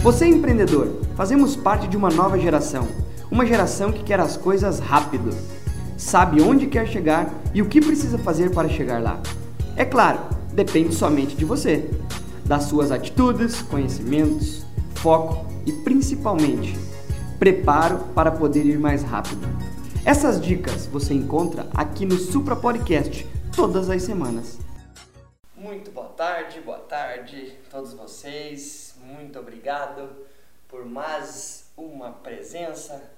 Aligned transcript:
Você 0.00 0.24
é 0.24 0.28
empreendedor, 0.28 1.00
fazemos 1.16 1.54
parte 1.54 1.86
de 1.86 1.96
uma 1.96 2.08
nova 2.08 2.38
geração, 2.38 2.88
uma 3.30 3.46
geração 3.46 3.92
que 3.92 4.02
quer 4.02 4.20
as 4.20 4.36
coisas 4.36 4.78
rápido, 4.78 5.30
sabe 5.96 6.42
onde 6.42 6.66
quer 6.66 6.86
chegar 6.88 7.32
e 7.54 7.62
o 7.62 7.66
que 7.66 7.80
precisa 7.80 8.18
fazer 8.18 8.50
para 8.50 8.68
chegar 8.68 9.00
lá. 9.00 9.20
É 9.76 9.84
claro, 9.84 10.18
depende 10.52 10.94
somente 10.94 11.36
de 11.36 11.44
você, 11.44 11.88
das 12.44 12.64
suas 12.64 12.90
atitudes, 12.90 13.62
conhecimentos, 13.62 14.66
foco 14.96 15.46
e 15.64 15.72
principalmente 15.72 16.76
preparo 17.38 17.98
para 18.14 18.30
poder 18.30 18.66
ir 18.66 18.78
mais 18.78 19.02
rápido. 19.02 19.46
Essas 20.04 20.40
dicas 20.40 20.86
você 20.86 21.14
encontra 21.14 21.68
aqui 21.74 22.04
no 22.04 22.18
Supra 22.18 22.56
Podcast 22.56 23.26
todas 23.54 23.88
as 23.88 24.02
semanas. 24.02 24.58
Muito 25.56 25.92
boa 25.92 26.08
tarde, 26.08 26.60
boa 26.60 26.78
tarde 26.78 27.52
a 27.66 27.70
todos 27.70 27.94
vocês. 27.94 28.81
Muito 29.12 29.38
obrigado 29.38 30.08
por 30.66 30.86
mais 30.86 31.66
uma 31.76 32.12
presença. 32.12 33.12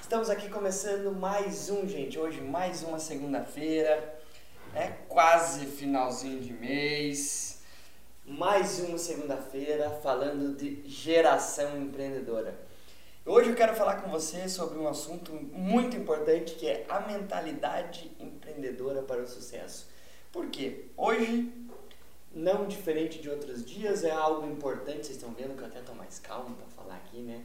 Estamos 0.00 0.30
aqui 0.30 0.48
começando 0.48 1.12
mais 1.12 1.68
um, 1.68 1.86
gente. 1.86 2.18
Hoje 2.18 2.40
mais 2.40 2.82
uma 2.82 2.98
segunda-feira. 2.98 4.18
É 4.74 4.86
quase 5.06 5.66
finalzinho 5.66 6.40
de 6.40 6.54
mês. 6.54 7.60
Mais 8.24 8.80
uma 8.80 8.96
segunda-feira 8.96 9.90
falando 10.02 10.56
de 10.56 10.88
geração 10.88 11.76
empreendedora. 11.76 12.58
Hoje 13.26 13.50
eu 13.50 13.54
quero 13.54 13.76
falar 13.76 14.00
com 14.00 14.10
você 14.10 14.48
sobre 14.48 14.78
um 14.78 14.88
assunto 14.88 15.30
muito 15.52 15.94
importante 15.94 16.54
que 16.54 16.66
é 16.66 16.86
a 16.88 17.00
mentalidade 17.00 18.10
empreendedora 18.18 19.02
para 19.02 19.22
o 19.22 19.28
sucesso. 19.28 19.90
Por 20.32 20.48
quê? 20.48 20.86
Hoje, 20.96 21.52
não 22.32 22.66
diferente 22.68 23.20
de 23.20 23.28
outros 23.28 23.64
dias, 23.64 24.04
é 24.04 24.10
algo 24.10 24.46
importante. 24.46 25.06
Vocês 25.06 25.16
estão 25.16 25.32
vendo 25.32 25.56
que 25.56 25.62
eu 25.62 25.66
até 25.66 25.80
estou 25.80 25.94
mais 25.94 26.18
calmo 26.18 26.54
para 26.56 26.66
falar 26.68 26.96
aqui, 26.96 27.18
né? 27.18 27.44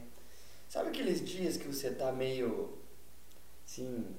Sabe 0.68 0.88
aqueles 0.88 1.24
dias 1.24 1.56
que 1.56 1.66
você 1.66 1.88
está 1.88 2.12
meio 2.12 2.78
assim, 3.64 4.14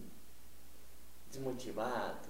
desmotivado? 1.30 2.30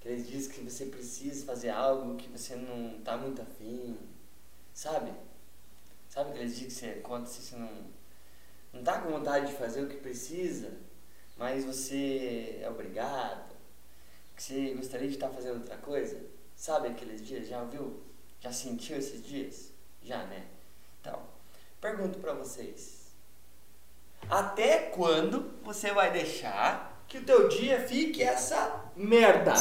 Aqueles 0.00 0.28
dias 0.28 0.46
que 0.46 0.60
você 0.60 0.86
precisa 0.86 1.44
fazer 1.44 1.70
algo 1.70 2.16
que 2.16 2.28
você 2.28 2.56
não 2.56 2.98
está 2.98 3.16
muito 3.16 3.42
afim, 3.42 3.98
sabe? 4.72 5.12
Sabe 6.08 6.30
aqueles 6.30 6.56
dias 6.56 6.72
que 6.72 6.78
você 6.78 6.94
conta 7.00 7.26
se 7.26 7.42
você 7.42 7.56
não 7.56 7.98
não 8.72 8.80
está 8.80 9.00
com 9.00 9.10
vontade 9.10 9.46
de 9.46 9.54
fazer 9.54 9.82
o 9.82 9.88
que 9.88 9.96
precisa, 9.96 10.70
mas 11.36 11.64
você 11.64 12.58
é 12.62 12.68
obrigado, 12.68 13.56
que 14.36 14.42
você 14.42 14.74
gostaria 14.74 15.08
de 15.08 15.14
estar 15.14 15.28
tá 15.28 15.34
fazendo 15.34 15.60
outra 15.60 15.76
coisa? 15.78 16.20
Sabe 16.58 16.88
aqueles 16.88 17.24
dias? 17.24 17.46
Já 17.46 17.62
viu? 17.62 18.02
Já 18.40 18.52
sentiu 18.52 18.96
esses 18.96 19.24
dias? 19.24 19.70
Já, 20.02 20.24
né? 20.24 20.44
Então, 21.00 21.22
pergunto 21.80 22.18
para 22.18 22.32
vocês. 22.32 23.12
Até 24.28 24.90
quando 24.90 25.54
você 25.62 25.92
vai 25.92 26.10
deixar 26.10 27.04
que 27.06 27.18
o 27.18 27.24
teu 27.24 27.48
dia 27.48 27.86
fique 27.86 28.24
essa 28.24 28.90
merda? 28.96 29.54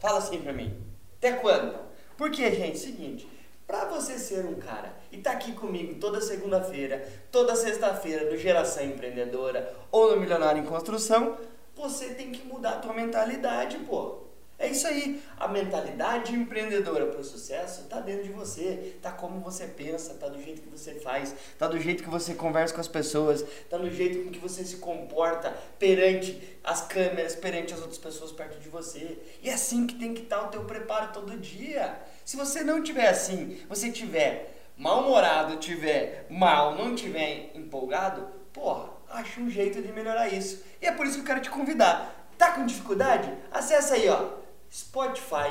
Fala 0.00 0.18
assim 0.18 0.40
pra 0.40 0.54
mim. 0.54 0.82
Até 1.18 1.34
quando? 1.34 1.78
Porque, 2.16 2.50
gente, 2.52 2.78
seguinte, 2.78 3.28
para 3.66 3.84
você 3.84 4.18
ser 4.18 4.46
um 4.46 4.54
cara 4.54 4.96
e 5.12 5.18
tá 5.18 5.32
aqui 5.32 5.52
comigo 5.52 6.00
toda 6.00 6.22
segunda-feira, 6.22 7.06
toda 7.30 7.54
sexta-feira 7.54 8.30
no 8.30 8.36
Geração 8.38 8.82
Empreendedora 8.82 9.76
ou 9.92 10.12
no 10.12 10.20
Milionário 10.20 10.62
em 10.62 10.66
Construção, 10.66 11.36
você 11.76 12.14
tem 12.14 12.32
que 12.32 12.46
mudar 12.46 12.70
a 12.70 12.78
tua 12.78 12.94
mentalidade, 12.94 13.76
pô. 13.80 14.27
É 14.58 14.66
isso 14.66 14.88
aí. 14.88 15.22
A 15.38 15.46
mentalidade 15.46 16.34
empreendedora 16.34 17.06
para 17.06 17.20
o 17.20 17.24
sucesso 17.24 17.82
está 17.82 18.00
dentro 18.00 18.24
de 18.24 18.32
você. 18.32 18.94
Está 18.96 19.12
como 19.12 19.38
você 19.38 19.68
pensa, 19.68 20.12
está 20.12 20.28
do 20.28 20.42
jeito 20.42 20.62
que 20.62 20.68
você 20.68 20.94
faz, 20.94 21.32
está 21.32 21.68
do 21.68 21.80
jeito 21.80 22.02
que 22.02 22.10
você 22.10 22.34
conversa 22.34 22.74
com 22.74 22.80
as 22.80 22.88
pessoas, 22.88 23.42
está 23.42 23.78
no 23.78 23.88
jeito 23.88 24.24
com 24.24 24.30
que 24.30 24.38
você 24.40 24.64
se 24.64 24.78
comporta 24.78 25.56
perante 25.78 26.58
as 26.64 26.84
câmeras, 26.88 27.36
perante 27.36 27.72
as 27.72 27.80
outras 27.80 27.98
pessoas 27.98 28.32
perto 28.32 28.58
de 28.58 28.68
você. 28.68 29.18
E 29.40 29.48
é 29.48 29.54
assim 29.54 29.86
que 29.86 29.94
tem 29.94 30.12
que 30.12 30.22
estar 30.22 30.38
tá 30.38 30.46
o 30.46 30.50
teu 30.50 30.64
preparo 30.64 31.12
todo 31.12 31.38
dia. 31.38 31.96
Se 32.24 32.36
você 32.36 32.64
não 32.64 32.82
tiver 32.82 33.08
assim, 33.08 33.60
você 33.68 33.92
tiver 33.92 34.56
mal-humorado, 34.76 35.58
tiver 35.58 36.26
mal, 36.28 36.74
não 36.74 36.96
tiver 36.96 37.52
empolgado, 37.54 38.26
porra, 38.52 38.90
acha 39.08 39.40
um 39.40 39.48
jeito 39.48 39.80
de 39.80 39.92
melhorar 39.92 40.28
isso. 40.28 40.64
E 40.82 40.86
é 40.86 40.90
por 40.90 41.06
isso 41.06 41.14
que 41.14 41.20
eu 41.20 41.26
quero 41.26 41.40
te 41.40 41.50
convidar. 41.50 42.26
Tá 42.36 42.52
com 42.52 42.66
dificuldade? 42.66 43.32
Acesse 43.52 43.94
aí, 43.94 44.08
ó 44.08 44.47
Spotify, 44.72 45.50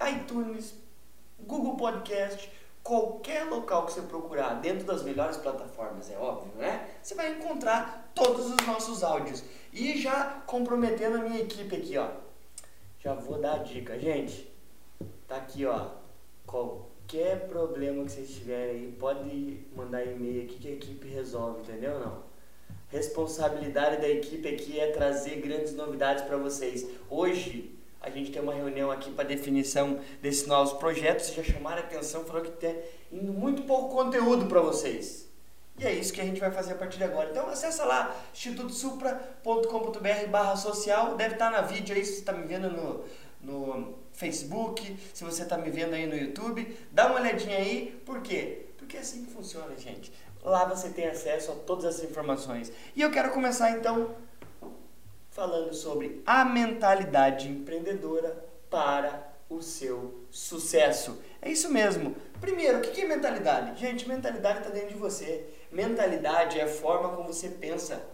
iTunes, 0.00 0.74
Google 1.40 1.76
Podcast, 1.76 2.50
qualquer 2.82 3.44
local 3.44 3.86
que 3.86 3.92
você 3.92 4.02
procurar, 4.02 4.54
dentro 4.54 4.84
das 4.84 5.02
melhores 5.02 5.36
plataformas, 5.36 6.10
é 6.10 6.16
óbvio, 6.16 6.52
né? 6.56 6.88
Você 7.02 7.14
vai 7.14 7.32
encontrar 7.32 8.10
todos 8.14 8.46
os 8.50 8.66
nossos 8.66 9.02
áudios. 9.02 9.42
E 9.72 10.00
já 10.00 10.42
comprometendo 10.46 11.16
a 11.18 11.22
minha 11.22 11.40
equipe 11.40 11.74
aqui, 11.74 11.96
ó. 11.96 12.08
Já 13.00 13.14
vou 13.14 13.40
dar 13.40 13.54
a 13.54 13.58
dica, 13.58 13.98
gente. 13.98 14.50
Tá 15.26 15.36
aqui, 15.36 15.64
ó. 15.64 15.90
Qualquer 16.46 17.48
problema 17.48 18.04
que 18.04 18.12
vocês 18.12 18.34
tiverem 18.34 18.70
aí, 18.70 18.96
pode 18.98 19.66
mandar 19.74 20.04
e-mail 20.04 20.44
aqui 20.44 20.58
que 20.58 20.68
a 20.68 20.72
equipe 20.72 21.08
resolve, 21.08 21.60
entendeu? 21.60 21.98
Não. 21.98 22.22
Responsabilidade 22.88 24.02
da 24.02 24.08
equipe 24.08 24.46
aqui 24.46 24.78
é 24.78 24.92
trazer 24.92 25.40
grandes 25.40 25.74
novidades 25.74 26.24
para 26.24 26.36
vocês. 26.36 26.86
Hoje 27.08 27.81
a 28.02 28.10
gente 28.10 28.32
tem 28.32 28.42
uma 28.42 28.52
reunião 28.52 28.90
aqui 28.90 29.10
para 29.12 29.24
definição 29.24 30.00
desses 30.20 30.46
novos 30.46 30.72
projetos. 30.74 31.26
Vocês 31.26 31.46
já 31.46 31.52
chamaram 31.54 31.78
a 31.78 31.84
atenção, 31.84 32.24
falou 32.24 32.42
que 32.42 32.50
tem 32.50 32.76
indo 33.12 33.32
muito 33.32 33.62
pouco 33.62 33.94
conteúdo 33.94 34.46
para 34.46 34.60
vocês. 34.60 35.30
E 35.78 35.86
é 35.86 35.92
isso 35.92 36.12
que 36.12 36.20
a 36.20 36.24
gente 36.24 36.40
vai 36.40 36.50
fazer 36.50 36.72
a 36.72 36.74
partir 36.74 36.98
de 36.98 37.04
agora. 37.04 37.30
Então 37.30 37.48
acessa 37.48 37.84
lá 37.84 38.14
institutosupra.com.br 38.34 40.28
barra 40.30 40.56
social. 40.56 41.14
Deve 41.16 41.34
estar 41.34 41.50
tá 41.50 41.60
na 41.60 41.66
vídeo 41.66 41.94
aí, 41.94 42.04
se 42.04 42.14
você 42.14 42.20
está 42.20 42.32
me 42.32 42.44
vendo 42.44 42.70
no, 42.70 43.04
no 43.40 43.94
Facebook, 44.12 44.96
se 45.14 45.24
você 45.24 45.44
está 45.44 45.56
me 45.56 45.70
vendo 45.70 45.94
aí 45.94 46.06
no 46.06 46.16
YouTube. 46.16 46.76
Dá 46.90 47.06
uma 47.06 47.20
olhadinha 47.20 47.56
aí. 47.56 48.02
Por 48.04 48.20
quê? 48.20 48.66
Porque 48.76 48.96
é 48.96 49.00
assim 49.00 49.24
que 49.24 49.32
funciona, 49.32 49.76
gente. 49.78 50.12
Lá 50.42 50.64
você 50.64 50.88
tem 50.88 51.06
acesso 51.06 51.52
a 51.52 51.54
todas 51.54 51.84
as 51.84 52.02
informações. 52.02 52.72
E 52.96 53.00
eu 53.00 53.12
quero 53.12 53.30
começar 53.30 53.70
então 53.70 54.10
falando 55.32 55.74
sobre 55.74 56.22
a 56.26 56.44
mentalidade 56.44 57.48
empreendedora 57.48 58.44
para 58.70 59.32
o 59.48 59.60
seu 59.60 60.26
sucesso. 60.30 61.20
É 61.40 61.50
isso 61.50 61.70
mesmo. 61.70 62.14
Primeiro, 62.40 62.78
o 62.78 62.80
que 62.82 63.00
é 63.00 63.06
mentalidade? 63.06 63.80
Gente, 63.80 64.08
mentalidade 64.08 64.58
está 64.58 64.70
dentro 64.70 64.90
de 64.90 64.94
você. 64.94 65.46
Mentalidade 65.70 66.60
é 66.60 66.64
a 66.64 66.68
forma 66.68 67.16
como 67.16 67.32
você 67.32 67.48
pensa. 67.48 68.06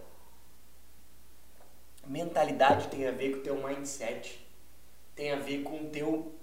Mentalidade 2.07 2.87
tem 2.87 3.05
a 3.05 3.11
ver 3.11 3.33
com 3.33 3.37
o 3.37 3.43
teu 3.43 3.55
mindset. 3.55 4.47
Tem 5.13 5.31
a 5.31 5.35
ver 5.35 5.63
com 5.63 5.83
o 5.83 5.89
teu 5.89 6.33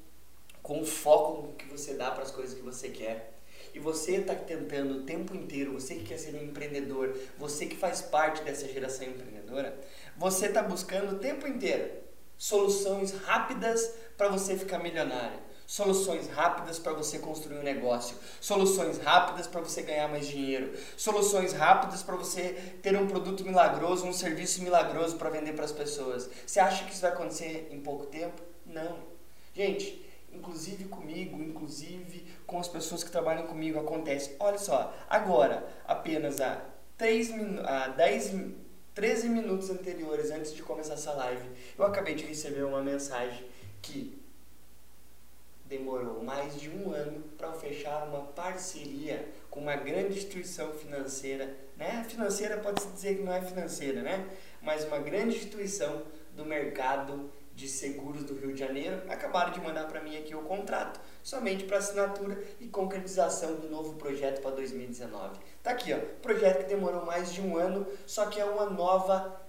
com 0.63 0.81
o 0.81 0.85
foco 0.85 1.53
que 1.55 1.67
você 1.67 1.95
dá 1.95 2.11
para 2.11 2.25
as 2.25 2.31
coisas 2.31 2.55
que 2.55 2.63
você 2.63 2.89
quer. 2.89 3.36
E 3.77 3.79
você 3.79 4.17
está 4.17 4.35
tentando 4.35 4.95
o 4.95 5.03
tempo 5.03 5.37
inteiro, 5.37 5.75
você 5.75 5.97
que 5.97 6.05
quer 6.05 6.17
ser 6.17 6.35
um 6.35 6.43
empreendedor, 6.43 7.15
você 7.37 7.67
que 7.67 7.77
faz 7.77 8.01
parte 8.01 8.43
dessa 8.43 8.67
geração 8.67 9.07
empreendedora, 9.07 9.79
você 10.17 10.47
está 10.47 10.63
buscando 10.63 11.15
o 11.15 11.19
tempo 11.19 11.47
inteiro 11.47 11.91
soluções 12.39 13.13
rápidas 13.13 13.93
para 14.17 14.31
você 14.31 14.57
ficar 14.57 14.79
milionário, 14.79 15.39
soluções 15.67 16.27
rápidas 16.29 16.79
para 16.79 16.95
você 16.95 17.19
construir 17.19 17.59
um 17.59 17.63
negócio, 17.63 18.17
soluções 18.41 18.97
rápidas 18.97 19.47
para 19.47 19.61
você 19.61 19.83
ganhar 19.83 20.09
mais 20.09 20.27
dinheiro, 20.27 20.73
soluções 20.97 21.53
rápidas 21.53 22.03
para 22.03 22.17
você 22.17 22.79
ter 22.81 22.97
um 22.97 23.07
produto 23.07 23.45
milagroso, 23.45 24.07
um 24.07 24.13
serviço 24.13 24.63
milagroso 24.63 25.17
para 25.17 25.29
vender 25.29 25.53
para 25.53 25.67
as 25.67 25.73
pessoas. 25.73 26.31
Você 26.47 26.61
acha 26.61 26.83
que 26.87 26.93
isso 26.93 27.03
vai 27.03 27.11
acontecer 27.11 27.69
em 27.71 27.81
pouco 27.81 28.07
tempo? 28.07 28.41
Não. 28.65 29.01
Gente, 29.55 30.06
inclusive 30.37 30.85
comigo, 30.85 31.43
inclusive 31.43 32.27
com 32.47 32.59
as 32.59 32.69
pessoas 32.69 33.03
que 33.03 33.11
trabalham 33.11 33.47
comigo, 33.47 33.79
acontece. 33.79 34.37
Olha 34.39 34.59
só, 34.59 34.95
agora, 35.09 35.67
apenas 35.87 36.41
há, 36.41 36.65
3 36.97 37.33
há 37.65 37.89
10 37.89 38.35
13 38.97 39.29
minutos 39.29 39.69
anteriores, 39.69 40.31
antes 40.31 40.55
de 40.55 40.63
começar 40.63 40.95
essa 40.95 41.13
live, 41.13 41.47
eu 41.77 41.85
acabei 41.85 42.15
de 42.15 42.25
receber 42.25 42.63
uma 42.63 42.83
mensagem 42.83 43.45
que 43.83 44.19
demorou 45.67 46.23
mais 46.23 46.59
de 46.59 46.71
um 46.71 46.93
ano 46.93 47.23
para 47.37 47.53
fechar 47.53 48.09
uma 48.09 48.23
parceria 48.23 49.29
com 49.51 49.61
uma 49.61 49.77
grande 49.77 50.17
instituição 50.17 50.73
financeira, 50.73 51.55
né? 51.77 52.07
Financeira 52.09 52.57
pode-se 52.57 52.89
dizer 52.89 53.19
que 53.19 53.23
não 53.23 53.35
é 53.35 53.43
financeira, 53.43 54.01
né? 54.01 54.27
Mas 54.63 54.85
uma 54.85 54.99
grande 54.99 55.37
instituição 55.37 56.03
do 56.35 56.47
mercado 56.47 57.31
de 57.57 57.67
seguros 57.67 58.23
do 58.23 58.35
Rio 58.35 58.53
de 58.53 58.61
Janeiro 58.61 59.03
acabaram 59.11 59.51
de 59.51 59.61
mandar 59.61 59.89
para 59.89 60.03
mim 60.03 60.15
aqui 60.15 60.35
o 60.35 60.43
contrato, 60.43 61.01
somente 61.23 61.65
para 61.65 61.79
assinatura 61.79 62.39
e 62.61 62.69
concretização 62.69 63.57
do 63.57 63.71
novo 63.71 63.95
projeto 63.95 64.43
para 64.43 64.51
2019. 64.51 65.41
Tá 65.63 65.71
aqui, 65.71 65.95
ó, 65.95 65.99
projeto 66.21 66.65
que 66.65 66.69
demorou 66.69 67.07
mais 67.07 67.33
de 67.33 67.41
um 67.41 67.57
ano, 67.57 67.87
só 68.07 68.27
que 68.27 68.39
é 68.39 68.45
uma 68.45 68.69
nova 68.69 69.41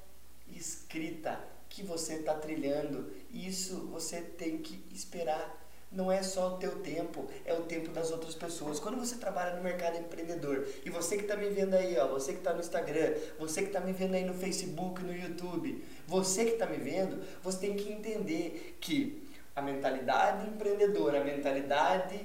escrita 0.48 1.38
que 1.68 1.84
você 1.84 2.14
está 2.14 2.34
trilhando. 2.34 3.12
Isso 3.30 3.88
você 3.92 4.22
tem 4.22 4.58
que 4.60 4.82
esperar. 4.96 5.67
Não 5.92 6.12
é 6.12 6.22
só 6.22 6.56
o 6.56 6.58
teu 6.58 6.80
tempo, 6.80 7.28
é 7.46 7.54
o 7.54 7.62
tempo 7.62 7.90
das 7.92 8.12
outras 8.12 8.36
pessoas. 8.36 8.80
Quando 8.80 8.98
você 8.98 9.16
trabalha 9.16 9.56
no 9.56 9.64
mercado 9.64 9.98
empreendedor, 9.98 10.68
e 10.86 10.90
você 10.90 11.16
que 11.16 11.24
está 11.24 11.36
me 11.36 11.50
vendo 11.50 11.74
aí, 11.74 11.98
ó, 11.98 12.08
você 12.08 12.34
que 12.34 12.40
está 12.40 12.54
no 12.54 12.60
Instagram, 12.60 13.14
você 13.40 13.62
que 13.62 13.68
está 13.68 13.80
me 13.80 13.94
vendo 13.94 14.16
aí 14.16 14.26
no 14.26 14.34
Facebook, 14.34 15.02
no 15.02 15.16
YouTube, 15.16 15.84
você 16.06 16.46
que 16.46 16.52
está 16.52 16.66
me 16.66 16.78
vendo, 16.78 17.24
você 17.42 17.60
tem 17.60 17.76
que 17.76 17.92
entender 17.92 18.78
que 18.82 19.28
a 19.56 19.62
mentalidade 19.62 20.48
empreendedora, 20.48 21.22
a 21.22 21.24
mentalidade 21.24 22.20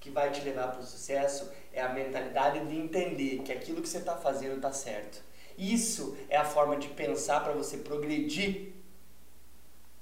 que 0.00 0.10
vai 0.10 0.30
te 0.30 0.42
levar 0.42 0.68
para 0.68 0.80
o 0.80 0.84
sucesso 0.84 1.50
é 1.72 1.80
a 1.80 1.92
mentalidade 1.92 2.66
de 2.66 2.76
entender 2.76 3.38
que 3.42 3.52
aquilo 3.52 3.80
que 3.80 3.88
você 3.88 3.98
está 3.98 4.16
fazendo 4.16 4.56
está 4.56 4.72
certo. 4.72 5.22
Isso 5.56 6.16
é 6.28 6.36
a 6.36 6.44
forma 6.44 6.76
de 6.76 6.88
pensar 6.88 7.42
para 7.42 7.52
você 7.52 7.78
progredir 7.78 8.72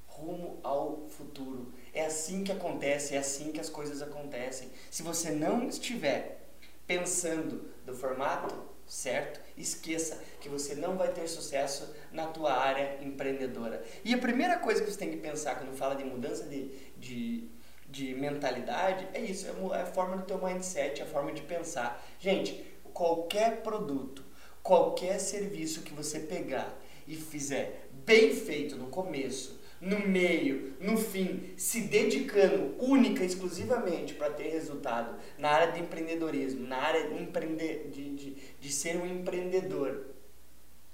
rumo 0.08 0.58
ao 0.62 1.06
futuro. 1.08 1.72
É 1.92 2.06
assim 2.06 2.42
que 2.42 2.52
acontece, 2.52 3.14
é 3.14 3.18
assim 3.18 3.52
que 3.52 3.60
as 3.60 3.68
coisas 3.68 4.00
acontecem. 4.00 4.70
Se 4.90 5.02
você 5.02 5.30
não 5.30 5.68
estiver 5.68 6.40
pensando 6.86 7.70
do 7.84 7.94
formato 7.94 8.72
certo, 8.86 9.40
esqueça 9.56 10.22
que 10.40 10.48
você 10.48 10.74
não 10.74 10.96
vai 10.96 11.12
ter 11.12 11.26
sucesso 11.28 11.94
na 12.12 12.26
tua 12.26 12.52
área 12.52 12.98
empreendedora. 13.02 13.82
E 14.04 14.12
a 14.12 14.18
primeira 14.18 14.58
coisa 14.58 14.82
que 14.82 14.90
você 14.90 14.98
tem 14.98 15.10
que 15.10 15.16
pensar 15.16 15.56
quando 15.56 15.76
fala 15.76 15.94
de 15.94 16.04
mudança 16.04 16.44
de, 16.44 16.68
de, 16.98 17.48
de 17.88 18.14
mentalidade 18.14 19.08
é 19.14 19.20
isso, 19.20 19.46
é, 19.46 19.78
é 19.78 19.82
a 19.82 19.86
forma 19.86 20.16
do 20.16 20.24
teu 20.24 20.42
mindset, 20.44 21.02
a 21.02 21.06
forma 21.06 21.32
de 21.32 21.42
pensar. 21.42 22.04
Gente, 22.18 22.64
qualquer 22.92 23.62
produto, 23.62 24.24
qualquer 24.62 25.18
serviço 25.18 25.82
que 25.82 25.94
você 25.94 26.20
pegar 26.20 26.78
e 27.06 27.16
fizer 27.16 27.88
bem 28.04 28.34
feito 28.34 28.76
no 28.76 28.88
começo, 28.88 29.60
no 29.82 29.98
meio, 30.06 30.74
no 30.78 30.96
fim, 30.96 31.52
se 31.56 31.80
dedicando 31.80 32.76
única, 32.78 33.24
exclusivamente 33.24 34.14
para 34.14 34.30
ter 34.30 34.48
resultado 34.50 35.18
na 35.36 35.50
área 35.50 35.72
de 35.72 35.80
empreendedorismo, 35.80 36.68
na 36.68 36.76
área 36.76 37.08
de, 37.08 37.20
empreender, 37.20 37.90
de, 37.90 38.14
de, 38.14 38.36
de 38.60 38.72
ser 38.72 38.96
um 38.96 39.04
empreendedor, 39.04 40.06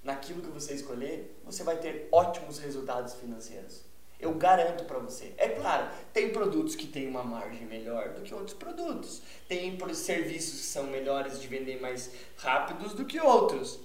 naquilo 0.02 0.40
que 0.40 0.49
você 0.49 0.73
escolher, 0.73 1.38
você 1.44 1.62
vai 1.62 1.76
ter 1.76 2.08
ótimos 2.11 2.58
resultados 2.58 3.12
financeiros. 3.12 3.82
Eu 4.19 4.32
garanto 4.35 4.85
para 4.85 4.99
você. 4.99 5.35
É 5.37 5.50
claro, 5.50 5.90
tem 6.14 6.31
produtos 6.31 6.75
que 6.75 6.87
têm 6.87 7.06
uma 7.06 7.23
margem 7.23 7.67
melhor 7.67 8.14
do 8.14 8.23
que 8.23 8.35
outros 8.35 8.56
produtos. 8.56 9.20
Tem 9.46 9.79
serviços 9.94 10.61
que 10.61 10.67
são 10.67 10.85
melhores 10.85 11.40
de 11.40 11.46
vender 11.46 11.79
mais 11.79 12.11
rápidos 12.38 12.94
do 12.94 13.05
que 13.05 13.20
outros. 13.20 13.79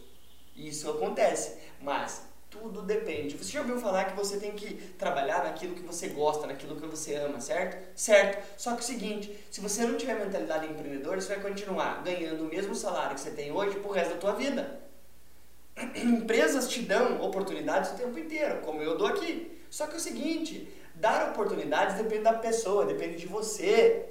Isso 0.56 0.90
acontece. 0.90 1.58
Mas 1.82 2.26
tudo 2.54 2.84
depende. 2.84 3.36
Você 3.36 3.52
já 3.52 3.62
ouviu 3.62 3.80
falar 3.80 4.06
que 4.06 4.16
você 4.16 4.38
tem 4.38 4.52
que 4.52 4.76
trabalhar 4.98 5.44
naquilo 5.44 5.74
que 5.74 5.82
você 5.82 6.10
gosta, 6.10 6.46
naquilo 6.46 6.80
que 6.80 6.86
você 6.86 7.16
ama, 7.16 7.42
certo? 7.42 7.84
Certo. 7.96 8.44
Só 8.56 8.72
que 8.72 8.78
é 8.78 8.80
o 8.82 8.86
seguinte, 8.86 9.46
se 9.50 9.60
você 9.60 9.84
não 9.84 9.98
tiver 9.98 10.14
mentalidade 10.14 10.68
empreendedora, 10.68 11.20
você 11.20 11.34
vai 11.34 11.44
continuar 11.44 12.04
ganhando 12.04 12.44
o 12.44 12.48
mesmo 12.48 12.76
salário 12.76 13.16
que 13.16 13.22
você 13.22 13.32
tem 13.32 13.52
hoje 13.52 13.80
pro 13.80 13.92
resto 13.92 14.14
da 14.14 14.20
tua 14.20 14.34
vida. 14.34 14.80
Empresas 15.96 16.70
te 16.70 16.84
dão 16.84 17.20
oportunidades 17.24 17.92
o 17.92 17.96
tempo 17.96 18.20
inteiro, 18.20 18.62
como 18.62 18.84
eu 18.84 18.98
dou 18.98 19.08
aqui. 19.08 19.60
Só 19.72 19.88
que 19.88 19.94
é 19.94 19.98
o 19.98 20.00
seguinte, 20.00 20.72
dar 20.94 21.32
oportunidades 21.32 21.98
depende 21.98 22.22
da 22.22 22.34
pessoa, 22.34 22.86
depende 22.86 23.18
de 23.18 23.26
você. 23.26 24.06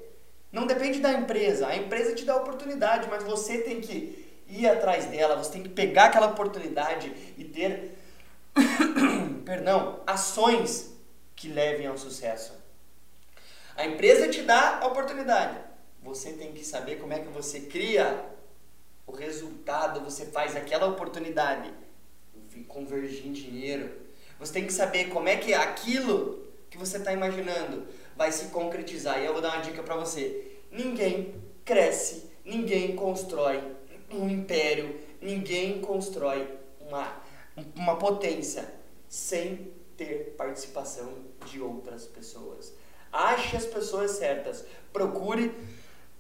Não 0.51 0.67
depende 0.67 0.99
da 0.99 1.13
empresa. 1.13 1.69
A 1.69 1.77
empresa 1.77 2.13
te 2.13 2.25
dá 2.25 2.37
oportunidade, 2.37 3.09
mas 3.09 3.23
você 3.23 3.59
tem 3.59 3.81
que 3.81 4.21
ir 4.49 4.69
atrás 4.69 5.07
dela, 5.07 5.37
você 5.37 5.53
tem 5.53 5.63
que 5.63 5.69
pegar 5.69 6.07
aquela 6.07 6.27
oportunidade 6.27 7.11
e 7.39 7.45
ter 7.45 8.02
perdão, 9.45 10.01
ações 10.07 10.93
que 11.35 11.49
levem 11.49 11.87
ao 11.87 11.99
sucesso. 11.99 12.53
A 13.77 13.87
empresa 13.87 14.29
te 14.29 14.43
dá 14.43 14.81
a 14.81 14.87
oportunidade. 14.87 15.59
Você 16.03 16.33
tem 16.33 16.53
que 16.53 16.65
saber 16.65 16.97
como 16.97 17.13
é 17.13 17.21
que 17.21 17.29
você 17.29 17.61
cria 17.61 18.25
o 19.07 19.13
resultado, 19.13 20.01
você 20.01 20.27
faz 20.27 20.57
aquela 20.57 20.87
oportunidade 20.87 21.73
convergir 22.73 23.27
em 23.27 23.33
dinheiro. 23.33 23.91
Você 24.39 24.53
tem 24.55 24.67
que 24.67 24.73
saber 24.73 25.09
como 25.09 25.29
é 25.29 25.37
que 25.37 25.55
aquilo 25.55 26.43
que 26.71 26.79
você 26.79 26.97
está 26.97 27.13
imaginando 27.13 27.87
vai 28.17 28.33
se 28.33 28.47
concretizar. 28.47 29.21
E 29.21 29.27
eu 29.27 29.33
vou 29.33 29.43
dar 29.43 29.55
uma 29.55 29.63
dica 29.63 29.83
para 29.83 29.97
você. 29.97 30.59
Ninguém 30.71 31.35
cresce, 31.65 32.31
ninguém 32.45 32.97
constrói 32.97 33.63
um 34.11 34.29
império, 34.29 34.99
ninguém 35.21 35.81
constrói 35.81 36.49
uma 36.81 37.22
uma 37.75 37.97
potência 37.97 38.73
sem 39.09 39.73
ter 39.97 40.35
participação 40.37 41.13
de 41.47 41.61
outras 41.61 42.07
pessoas. 42.07 42.73
Ache 43.13 43.57
as 43.57 43.67
pessoas 43.67 44.13
certas. 44.13 44.65
Procure. 44.93 45.55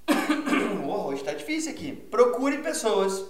oh, 0.87 1.09
hoje 1.09 1.21
está 1.21 1.33
difícil 1.33 1.73
aqui. 1.73 1.93
Procure 1.93 2.59
pessoas 2.59 3.25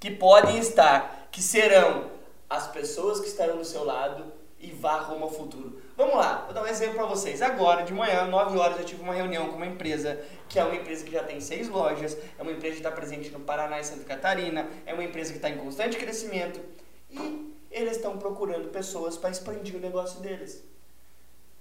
que 0.00 0.10
podem 0.10 0.58
estar, 0.58 1.28
que 1.30 1.42
serão 1.42 2.10
as 2.48 2.66
pessoas 2.68 3.20
que 3.20 3.28
estarão 3.28 3.58
do 3.58 3.64
seu 3.64 3.84
lado 3.84 4.32
e 4.58 4.70
vá 4.70 4.98
rumo 4.98 5.24
ao 5.24 5.30
futuro. 5.30 5.80
Vamos 5.96 6.14
lá, 6.14 6.42
vou 6.44 6.54
dar 6.54 6.62
um 6.62 6.66
exemplo 6.66 6.94
para 6.94 7.06
vocês. 7.06 7.42
Agora, 7.42 7.82
de 7.82 7.92
manhã, 7.92 8.24
9 8.26 8.58
horas, 8.58 8.78
eu 8.78 8.84
tive 8.84 9.02
uma 9.02 9.12
reunião 9.12 9.48
com 9.48 9.56
uma 9.56 9.66
empresa, 9.66 10.20
que 10.52 10.58
é 10.58 10.64
uma 10.64 10.76
empresa 10.76 11.02
que 11.02 11.10
já 11.10 11.24
tem 11.24 11.40
seis 11.40 11.66
lojas, 11.66 12.14
é 12.38 12.42
uma 12.42 12.52
empresa 12.52 12.74
que 12.74 12.80
está 12.80 12.92
presente 12.92 13.30
no 13.30 13.40
Paraná 13.40 13.80
e 13.80 13.84
Santa 13.84 14.04
Catarina, 14.04 14.68
é 14.84 14.92
uma 14.92 15.02
empresa 15.02 15.30
que 15.30 15.38
está 15.38 15.48
em 15.48 15.56
constante 15.56 15.96
crescimento 15.96 16.60
e 17.08 17.56
eles 17.70 17.96
estão 17.96 18.18
procurando 18.18 18.68
pessoas 18.68 19.16
para 19.16 19.30
expandir 19.30 19.74
o 19.74 19.80
negócio 19.80 20.20
deles. 20.20 20.62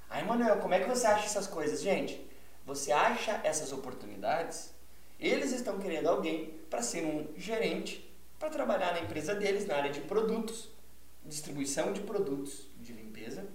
Aí, 0.09 0.25
Manuel, 0.25 0.57
como 0.57 0.73
é 0.73 0.81
que 0.81 0.89
você 0.89 1.07
acha 1.07 1.25
essas 1.25 1.47
coisas? 1.47 1.81
Gente, 1.81 2.29
você 2.65 2.91
acha 2.91 3.39
essas 3.45 3.71
oportunidades? 3.71 4.73
Eles 5.17 5.53
estão 5.53 5.79
querendo 5.79 6.07
alguém 6.07 6.53
para 6.69 6.81
ser 6.81 7.05
um 7.05 7.29
gerente, 7.37 8.13
para 8.37 8.49
trabalhar 8.49 8.91
na 8.91 8.99
empresa 8.99 9.33
deles, 9.33 9.65
na 9.65 9.77
área 9.77 9.91
de 9.91 10.01
produtos, 10.01 10.67
distribuição 11.23 11.93
de 11.93 12.01
produtos 12.01 12.67
de 12.77 12.91
limpeza, 12.91 13.45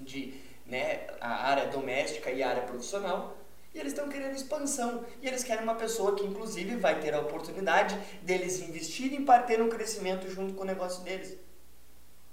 de 0.00 0.34
né, 0.66 1.06
a 1.20 1.46
área 1.46 1.68
doméstica 1.68 2.32
e 2.32 2.42
a 2.42 2.48
área 2.48 2.62
profissional, 2.62 3.36
e 3.74 3.78
eles 3.78 3.92
estão 3.92 4.08
querendo 4.08 4.36
expansão. 4.36 5.04
E 5.20 5.26
eles 5.26 5.42
querem 5.42 5.64
uma 5.64 5.74
pessoa 5.74 6.14
que, 6.14 6.24
inclusive, 6.24 6.76
vai 6.76 7.00
ter 7.00 7.12
a 7.12 7.20
oportunidade 7.20 7.98
deles 8.22 8.60
investirem 8.60 9.24
para 9.24 9.42
ter 9.42 9.60
um 9.60 9.68
crescimento 9.68 10.30
junto 10.30 10.54
com 10.54 10.62
o 10.62 10.66
negócio 10.66 11.02
deles. 11.02 11.36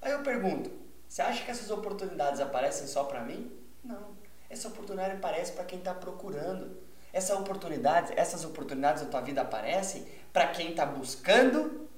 Aí 0.02 0.12
eu 0.12 0.22
pergunto: 0.22 0.72
você 1.08 1.22
acha 1.22 1.44
que 1.44 1.50
essas 1.50 1.72
oportunidades 1.72 2.40
aparecem 2.40 2.88
só 2.88 3.04
para 3.04 3.22
mim? 3.22 3.52
Não. 3.84 4.16
Essa 4.50 4.68
oportunidade 4.68 5.16
aparece 5.16 5.54
para 5.54 5.64
quem 5.64 5.80
está 5.80 5.94
procurando. 5.94 6.78
Essa 7.12 7.36
oportunidade, 7.36 8.14
essas 8.16 8.46
oportunidades 8.46 9.04
da 9.04 9.10
tua 9.10 9.22
vida 9.22 9.42
aparecem 9.42 10.06
para 10.32 10.48
quem 10.48 10.70
está 10.70 10.86
buscando 10.86 11.90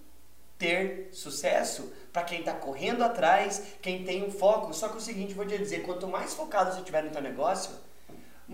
ter 0.58 1.10
sucesso, 1.12 1.92
para 2.12 2.24
quem 2.24 2.40
está 2.40 2.54
correndo 2.54 3.04
atrás, 3.04 3.76
quem 3.82 4.04
tem 4.04 4.24
um 4.24 4.32
foco. 4.32 4.74
Só 4.74 4.88
que 4.88 4.96
é 4.96 4.98
o 4.98 5.02
seguinte, 5.02 5.34
vou 5.34 5.46
te 5.46 5.58
dizer, 5.58 5.84
quanto 5.84 6.08
mais 6.08 6.34
focado 6.34 6.72
você 6.72 6.80
estiver 6.80 7.04
no 7.04 7.12
teu 7.12 7.22
negócio, 7.22 7.76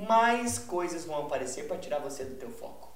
mais 0.08 0.58
coisas 0.58 1.06
vão 1.06 1.26
aparecer 1.26 1.68
para 1.68 1.78
tirar 1.78 2.00
você 2.00 2.24
do 2.24 2.36
teu 2.36 2.50
foco. 2.50 2.90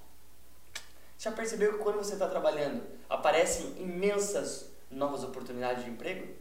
Já 1.19 1.31
percebeu 1.31 1.73
que 1.73 1.79
quando 1.79 1.97
você 1.97 2.13
está 2.13 2.27
trabalhando, 2.27 2.83
aparecem 3.09 3.75
imensas 3.77 4.69
novas 4.89 5.23
oportunidades 5.23 5.83
de 5.83 5.89
emprego? 5.89 6.33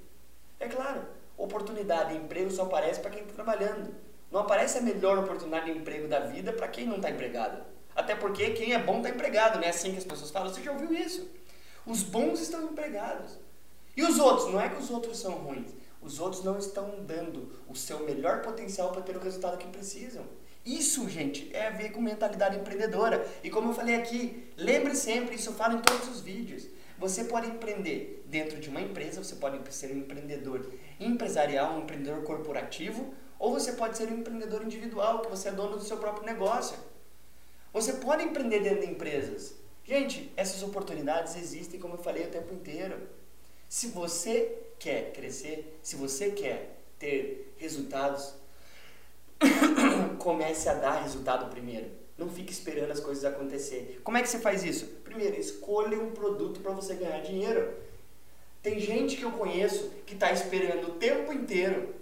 É 0.61 0.69
claro, 0.69 1.05
oportunidade 1.37 2.13
de 2.13 2.25
emprego 2.25 2.51
só 2.51 2.63
aparece 2.63 3.01
para 3.01 3.11
quem 3.11 3.23
está 3.23 3.35
trabalhando. 3.35 3.95
Não 4.31 4.41
aparece 4.41 4.79
a 4.79 4.81
melhor 4.81 5.19
oportunidade 5.19 5.67
de 5.67 5.79
emprego 5.79 6.09
da 6.09 6.21
vida 6.21 6.53
para 6.53 6.69
quem 6.69 6.87
não 6.87 6.97
está 6.97 7.11
empregado. 7.11 7.63
Até 7.95 8.15
porque 8.15 8.51
quem 8.51 8.73
é 8.73 8.79
bom 8.79 8.99
está 8.99 9.11
empregado, 9.11 9.57
não 9.57 9.65
é 9.65 9.69
assim 9.69 9.93
que 9.93 9.99
as 9.99 10.05
pessoas 10.05 10.31
falam. 10.31 10.53
Você 10.53 10.63
já 10.63 10.73
ouviu 10.73 10.93
isso? 10.93 11.29
Os 11.85 12.03
bons 12.03 12.41
estão 12.41 12.65
empregados. 12.65 13.39
E 13.97 14.03
os 14.03 14.19
outros? 14.19 14.51
Não 14.51 14.61
é 14.61 14.69
que 14.69 14.81
os 14.81 14.91
outros 14.91 15.19
são 15.19 15.33
ruins. 15.33 15.73
Os 16.01 16.19
outros 16.19 16.43
não 16.43 16.59
estão 16.59 17.05
dando 17.05 17.53
o 17.69 17.77
seu 17.77 18.01
melhor 18.01 18.43
potencial 18.43 18.91
para 18.91 19.03
ter 19.03 19.17
o 19.17 19.21
resultado 19.21 19.59
que 19.59 19.67
precisam. 19.67 20.25
Isso, 20.65 21.09
gente, 21.09 21.51
é 21.53 21.67
a 21.67 21.71
ver 21.71 21.91
com 21.91 22.01
mentalidade 22.01 22.57
empreendedora. 22.57 23.27
E 23.43 23.51
como 23.51 23.71
eu 23.71 23.75
falei 23.75 23.97
aqui, 23.97 24.49
lembre 24.57 24.95
sempre, 24.95 25.35
isso 25.35 25.51
eu 25.51 25.55
falo 25.55 25.79
em 25.79 25.83
todos 25.83 26.09
os 26.09 26.21
vídeos. 26.21 26.67
Você 26.99 27.25
pode 27.25 27.49
empreender 27.49 28.25
dentro 28.27 28.61
de 28.61 28.69
uma 28.69 28.81
empresa, 28.81 29.25
você 29.25 29.35
pode 29.35 29.75
ser 29.75 29.93
um 29.93 29.99
empreendedor 29.99 30.73
empresarial, 31.01 31.75
um 31.75 31.81
empreendedor 31.81 32.23
corporativo, 32.23 33.13
ou 33.41 33.53
você 33.53 33.73
pode 33.73 33.97
ser 33.97 34.09
um 34.09 34.19
empreendedor 34.19 34.63
individual, 34.63 35.21
que 35.21 35.29
você 35.29 35.49
é 35.49 35.53
dono 35.53 35.77
do 35.77 35.83
seu 35.83 35.97
próprio 35.97 36.25
negócio. 36.25 36.79
Você 37.73 37.95
pode 37.95 38.23
empreender 38.23 38.61
dentro 38.61 38.87
de 38.87 38.93
empresas. 38.93 39.55
Gente, 39.85 40.33
essas 40.37 40.63
oportunidades 40.63 41.35
existem, 41.35 41.81
como 41.81 41.95
eu 41.95 41.99
falei, 41.99 42.25
o 42.25 42.31
tempo 42.31 42.55
inteiro. 42.55 43.09
Se 43.69 43.89
você 43.89 44.59
quer 44.79 45.13
crescer, 45.13 45.79
se 45.83 45.97
você 45.97 46.31
quer 46.31 46.79
ter 47.01 47.53
resultados, 47.59 48.33
comece 50.19 50.69
a 50.69 50.75
dar 50.75 51.03
resultado 51.03 51.51
primeiro. 51.51 51.91
Não 52.17 52.29
fique 52.29 52.53
esperando 52.53 52.91
as 52.91 53.01
coisas 53.01 53.25
acontecer. 53.25 54.01
Como 54.05 54.17
é 54.17 54.23
que 54.23 54.29
você 54.29 54.39
faz 54.39 54.63
isso? 54.63 54.87
Primeiro, 55.05 55.39
escolha 55.39 55.99
um 55.99 56.13
produto 56.13 56.61
para 56.61 56.73
você 56.73 56.95
ganhar 56.95 57.21
dinheiro. 57.21 57.75
Tem 58.63 58.79
gente 58.79 59.17
que 59.17 59.25
eu 59.25 59.33
conheço 59.33 59.91
que 60.07 60.15
está 60.15 60.31
esperando 60.31 60.89
o 60.89 60.93
tempo 60.93 61.33
inteiro 61.33 61.95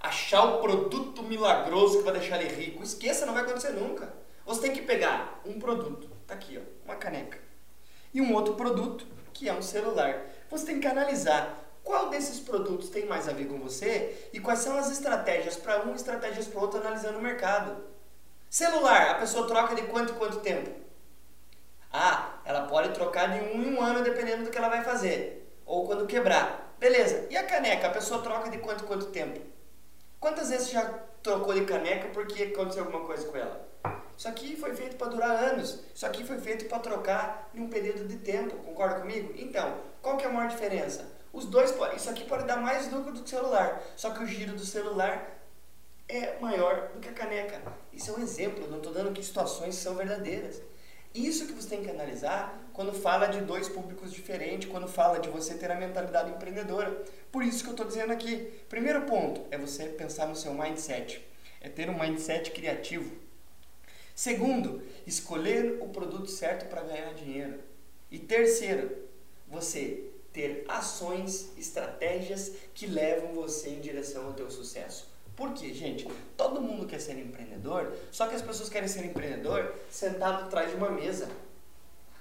achar 0.00 0.44
o 0.44 0.60
produto 0.60 1.22
milagroso 1.22 1.98
que 1.98 2.04
vai 2.04 2.18
deixar 2.18 2.42
ele 2.42 2.54
rico. 2.54 2.82
Esqueça, 2.82 3.26
não 3.26 3.34
vai 3.34 3.42
acontecer 3.42 3.70
nunca. 3.70 4.12
Você 4.46 4.60
tem 4.60 4.72
que 4.72 4.82
pegar 4.82 5.40
um 5.44 5.58
produto, 5.58 6.08
tá 6.26 6.34
aqui, 6.34 6.58
ó, 6.58 6.84
uma 6.84 6.96
caneca, 6.96 7.38
e 8.12 8.20
um 8.20 8.34
outro 8.34 8.54
produto, 8.54 9.06
que 9.32 9.48
é 9.48 9.54
um 9.54 9.62
celular. 9.62 10.26
Você 10.50 10.66
tem 10.66 10.80
que 10.80 10.86
analisar 10.86 11.63
qual 11.84 12.08
desses 12.08 12.40
produtos 12.40 12.88
tem 12.88 13.04
mais 13.04 13.28
a 13.28 13.32
ver 13.32 13.46
com 13.46 13.60
você 13.60 14.28
e 14.32 14.40
quais 14.40 14.60
são 14.60 14.76
as 14.78 14.90
estratégias 14.90 15.54
para 15.54 15.84
um 15.84 15.92
e 15.92 15.96
estratégias 15.96 16.46
para 16.48 16.60
outro 16.60 16.80
analisando 16.80 17.18
o 17.18 17.22
mercado. 17.22 17.76
Celular, 18.48 19.10
a 19.10 19.14
pessoa 19.16 19.46
troca 19.46 19.74
de 19.74 19.82
quanto 19.82 20.14
em 20.14 20.16
quanto 20.16 20.40
tempo? 20.40 20.70
Ah, 21.92 22.40
ela 22.44 22.62
pode 22.62 22.94
trocar 22.94 23.28
de 23.28 23.38
um 23.38 23.62
em 23.62 23.74
um 23.74 23.82
ano 23.82 24.02
dependendo 24.02 24.44
do 24.44 24.50
que 24.50 24.56
ela 24.58 24.68
vai 24.68 24.82
fazer. 24.82 25.46
Ou 25.66 25.86
quando 25.86 26.06
quebrar. 26.06 26.74
Beleza. 26.78 27.26
E 27.30 27.36
a 27.36 27.44
caneca, 27.44 27.86
a 27.86 27.90
pessoa 27.90 28.22
troca 28.22 28.50
de 28.50 28.58
quanto 28.58 28.84
em 28.84 28.86
quanto 28.86 29.06
tempo? 29.06 29.40
Quantas 30.18 30.48
vezes 30.48 30.70
já 30.70 30.82
trocou 31.22 31.52
de 31.54 31.64
caneca 31.64 32.08
porque 32.08 32.44
aconteceu 32.44 32.84
alguma 32.84 33.04
coisa 33.04 33.28
com 33.28 33.36
ela? 33.36 33.68
Isso 34.16 34.28
aqui 34.28 34.56
foi 34.56 34.74
feito 34.74 34.96
para 34.96 35.08
durar 35.08 35.30
anos. 35.30 35.80
Isso 35.94 36.06
aqui 36.06 36.24
foi 36.24 36.38
feito 36.38 36.64
para 36.64 36.78
trocar 36.78 37.50
em 37.54 37.60
um 37.60 37.68
período 37.68 38.08
de 38.08 38.16
tempo. 38.16 38.56
Concorda 38.56 39.00
comigo? 39.00 39.34
Então, 39.36 39.76
qual 40.00 40.16
que 40.16 40.24
é 40.24 40.28
a 40.28 40.32
maior 40.32 40.48
diferença? 40.48 41.13
Os 41.34 41.46
dois, 41.46 41.74
isso 41.96 42.08
aqui 42.08 42.24
pode 42.24 42.46
dar 42.46 42.58
mais 42.58 42.90
lucro 42.92 43.12
do 43.12 43.18
que 43.18 43.26
o 43.26 43.28
celular. 43.28 43.82
Só 43.96 44.10
que 44.10 44.22
o 44.22 44.26
giro 44.26 44.52
do 44.52 44.64
celular 44.64 45.36
é 46.08 46.38
maior 46.38 46.92
do 46.94 47.00
que 47.00 47.08
a 47.08 47.12
caneca. 47.12 47.60
Isso 47.92 48.12
é 48.12 48.14
um 48.14 48.22
exemplo. 48.22 48.70
Não 48.70 48.76
estou 48.76 48.92
dando 48.92 49.12
que 49.12 49.20
situações 49.20 49.74
são 49.74 49.96
verdadeiras. 49.96 50.62
Isso 51.12 51.46
que 51.46 51.52
você 51.52 51.70
tem 51.70 51.82
que 51.82 51.90
analisar 51.90 52.70
quando 52.72 52.92
fala 52.92 53.26
de 53.26 53.40
dois 53.40 53.68
públicos 53.68 54.12
diferentes, 54.12 54.70
quando 54.70 54.86
fala 54.86 55.18
de 55.18 55.28
você 55.28 55.54
ter 55.54 55.72
a 55.72 55.74
mentalidade 55.74 56.30
empreendedora. 56.30 57.04
Por 57.32 57.42
isso 57.42 57.64
que 57.64 57.68
eu 57.70 57.74
estou 57.74 57.86
dizendo 57.86 58.12
aqui. 58.12 58.36
Primeiro 58.68 59.02
ponto 59.02 59.44
é 59.50 59.58
você 59.58 59.86
pensar 59.86 60.28
no 60.28 60.36
seu 60.36 60.54
mindset. 60.54 61.20
É 61.60 61.68
ter 61.68 61.90
um 61.90 61.98
mindset 61.98 62.52
criativo. 62.52 63.12
Segundo, 64.14 64.82
escolher 65.04 65.78
o 65.80 65.88
produto 65.88 66.30
certo 66.30 66.68
para 66.68 66.82
ganhar 66.82 67.12
dinheiro. 67.14 67.58
E 68.08 68.20
terceiro, 68.20 68.96
você 69.48 70.13
ter 70.34 70.64
ações, 70.68 71.52
estratégias 71.56 72.52
que 72.74 72.88
levam 72.88 73.32
você 73.32 73.70
em 73.70 73.80
direção 73.80 74.26
ao 74.26 74.32
teu 74.32 74.50
sucesso. 74.50 75.08
Por 75.36 75.52
quê, 75.52 75.72
gente? 75.72 76.06
Todo 76.36 76.60
mundo 76.60 76.86
quer 76.86 77.00
ser 77.00 77.16
empreendedor, 77.16 77.92
só 78.10 78.26
que 78.26 78.34
as 78.34 78.42
pessoas 78.42 78.68
querem 78.68 78.88
ser 78.88 79.04
empreendedor 79.04 79.72
sentado 79.88 80.44
atrás 80.44 80.70
de 80.70 80.76
uma 80.76 80.90
mesa. 80.90 81.28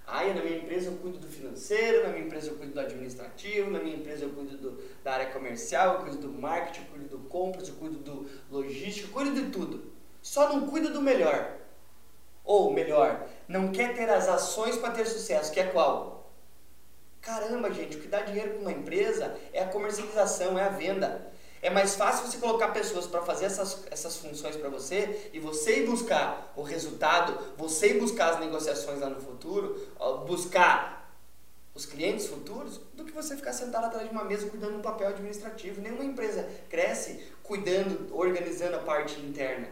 Ah, 0.06 0.24
na 0.26 0.44
minha 0.44 0.58
empresa 0.58 0.90
eu 0.90 0.98
cuido 0.98 1.18
do 1.18 1.28
financeiro, 1.28 2.04
na 2.04 2.10
minha 2.10 2.26
empresa 2.26 2.52
eu 2.52 2.58
cuido 2.58 2.74
do 2.74 2.80
administrativo, 2.80 3.72
na 3.72 3.80
minha 3.80 3.96
empresa 3.96 4.26
eu 4.26 4.30
cuido 4.30 4.58
do, 4.58 4.84
da 5.04 5.14
área 5.14 5.32
comercial, 5.32 5.96
eu 5.96 6.00
cuido 6.02 6.18
do 6.18 6.30
marketing, 6.30 6.82
eu 6.82 6.88
cuido 6.88 7.18
do 7.18 7.30
compras, 7.30 7.68
eu 7.68 7.76
cuido 7.76 7.98
do 7.98 8.30
logístico, 8.52 9.08
eu 9.08 9.14
cuido 9.14 9.44
de 9.44 9.50
tudo. 9.50 9.92
Só 10.22 10.50
não 10.50 10.68
cuido 10.68 10.92
do 10.92 11.02
melhor. 11.02 11.58
Ou 12.44 12.74
melhor, 12.74 13.28
não 13.48 13.72
quer 13.72 13.96
ter 13.96 14.10
as 14.10 14.28
ações 14.28 14.76
para 14.78 14.92
ter 14.92 15.08
sucesso, 15.08 15.52
que 15.52 15.60
é 15.60 15.68
qual? 15.68 16.23
Caramba, 17.24 17.72
gente, 17.72 17.96
o 17.96 18.02
que 18.02 18.08
dá 18.10 18.20
dinheiro 18.20 18.52
para 18.52 18.60
uma 18.60 18.72
empresa 18.72 19.34
é 19.54 19.64
a 19.64 19.68
comercialização, 19.68 20.60
é 20.60 20.64
a 20.64 20.70
venda. 20.70 21.32
É 21.62 21.70
mais 21.70 21.96
fácil 21.96 22.28
você 22.28 22.38
colocar 22.38 22.68
pessoas 22.68 23.08
para 23.08 23.22
fazer 23.22 23.46
essas, 23.46 23.86
essas 23.90 24.18
funções 24.18 24.58
para 24.58 24.68
você 24.68 25.32
e 25.32 25.40
você 25.40 25.80
ir 25.80 25.88
buscar 25.88 26.52
o 26.58 26.62
resultado, 26.62 27.56
você 27.56 27.96
ir 27.96 28.00
buscar 28.02 28.34
as 28.34 28.40
negociações 28.42 29.00
lá 29.00 29.10
no 29.10 29.22
futuro, 29.22 29.88
buscar 30.28 31.18
os 31.74 31.86
clientes 31.86 32.28
futuros, 32.28 32.82
do 32.94 33.06
que 33.06 33.14
você 33.14 33.38
ficar 33.38 33.54
sentado 33.54 33.86
atrás 33.86 34.06
de 34.06 34.14
uma 34.14 34.26
mesa 34.26 34.50
cuidando 34.50 34.74
do 34.74 34.84
papel 34.84 35.08
administrativo. 35.08 35.80
Nenhuma 35.80 36.04
empresa 36.04 36.46
cresce 36.70 37.24
cuidando, 37.42 38.14
organizando 38.14 38.76
a 38.76 38.80
parte 38.80 39.18
interna. 39.22 39.70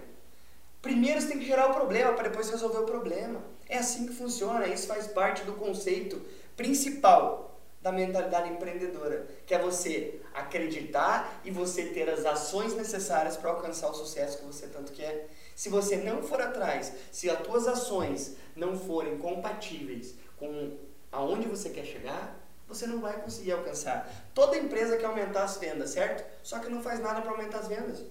Primeiro 0.82 1.20
você 1.20 1.28
tem 1.28 1.40
que 1.40 1.46
gerar 1.46 1.70
o 1.70 1.74
problema 1.74 2.14
para 2.14 2.30
depois 2.30 2.50
resolver 2.50 2.80
o 2.80 2.86
problema. 2.86 3.42
É 3.68 3.78
assim 3.78 4.08
que 4.08 4.14
funciona, 4.14 4.66
isso 4.68 4.88
faz 4.88 5.08
parte 5.08 5.44
do 5.44 5.54
conceito 5.54 6.22
principal 6.62 7.60
da 7.82 7.92
mentalidade 7.92 8.50
empreendedora, 8.50 9.26
que 9.48 9.56
é 9.56 9.58
você 9.58 10.22
acreditar 10.32 11.42
e 11.44 11.50
você 11.50 11.88
ter 11.88 12.08
as 12.08 12.24
ações 12.24 12.76
necessárias 12.76 13.36
para 13.36 13.50
alcançar 13.50 13.90
o 13.90 13.94
sucesso 13.96 14.38
que 14.38 14.46
você 14.46 14.68
tanto 14.68 14.92
quer. 14.92 15.28
Se 15.56 15.68
você 15.70 15.98
não 15.98 16.22
for 16.22 16.40
atrás, 16.40 16.94
se 17.12 17.28
as 17.30 17.42
tuas 17.42 17.68
ações 17.68 18.36
não 18.56 18.78
forem 18.78 19.18
compatíveis 19.18 20.14
com 20.38 20.78
aonde 21.12 21.48
você 21.48 21.72
quer 21.72 21.86
chegar, 21.86 22.40
você 22.68 22.86
não 22.86 23.02
vai 23.02 23.20
conseguir 23.20 23.54
alcançar. 23.54 24.08
Toda 24.36 24.58
empresa 24.58 24.98
quer 24.98 25.08
aumentar 25.08 25.44
as 25.44 25.58
vendas, 25.58 25.90
certo? 25.90 26.24
Só 26.44 26.60
que 26.60 26.70
não 26.70 26.84
faz 26.84 27.00
nada 27.00 27.22
para 27.22 27.32
aumentar 27.32 27.60
as 27.60 27.68
vendas. 27.68 28.06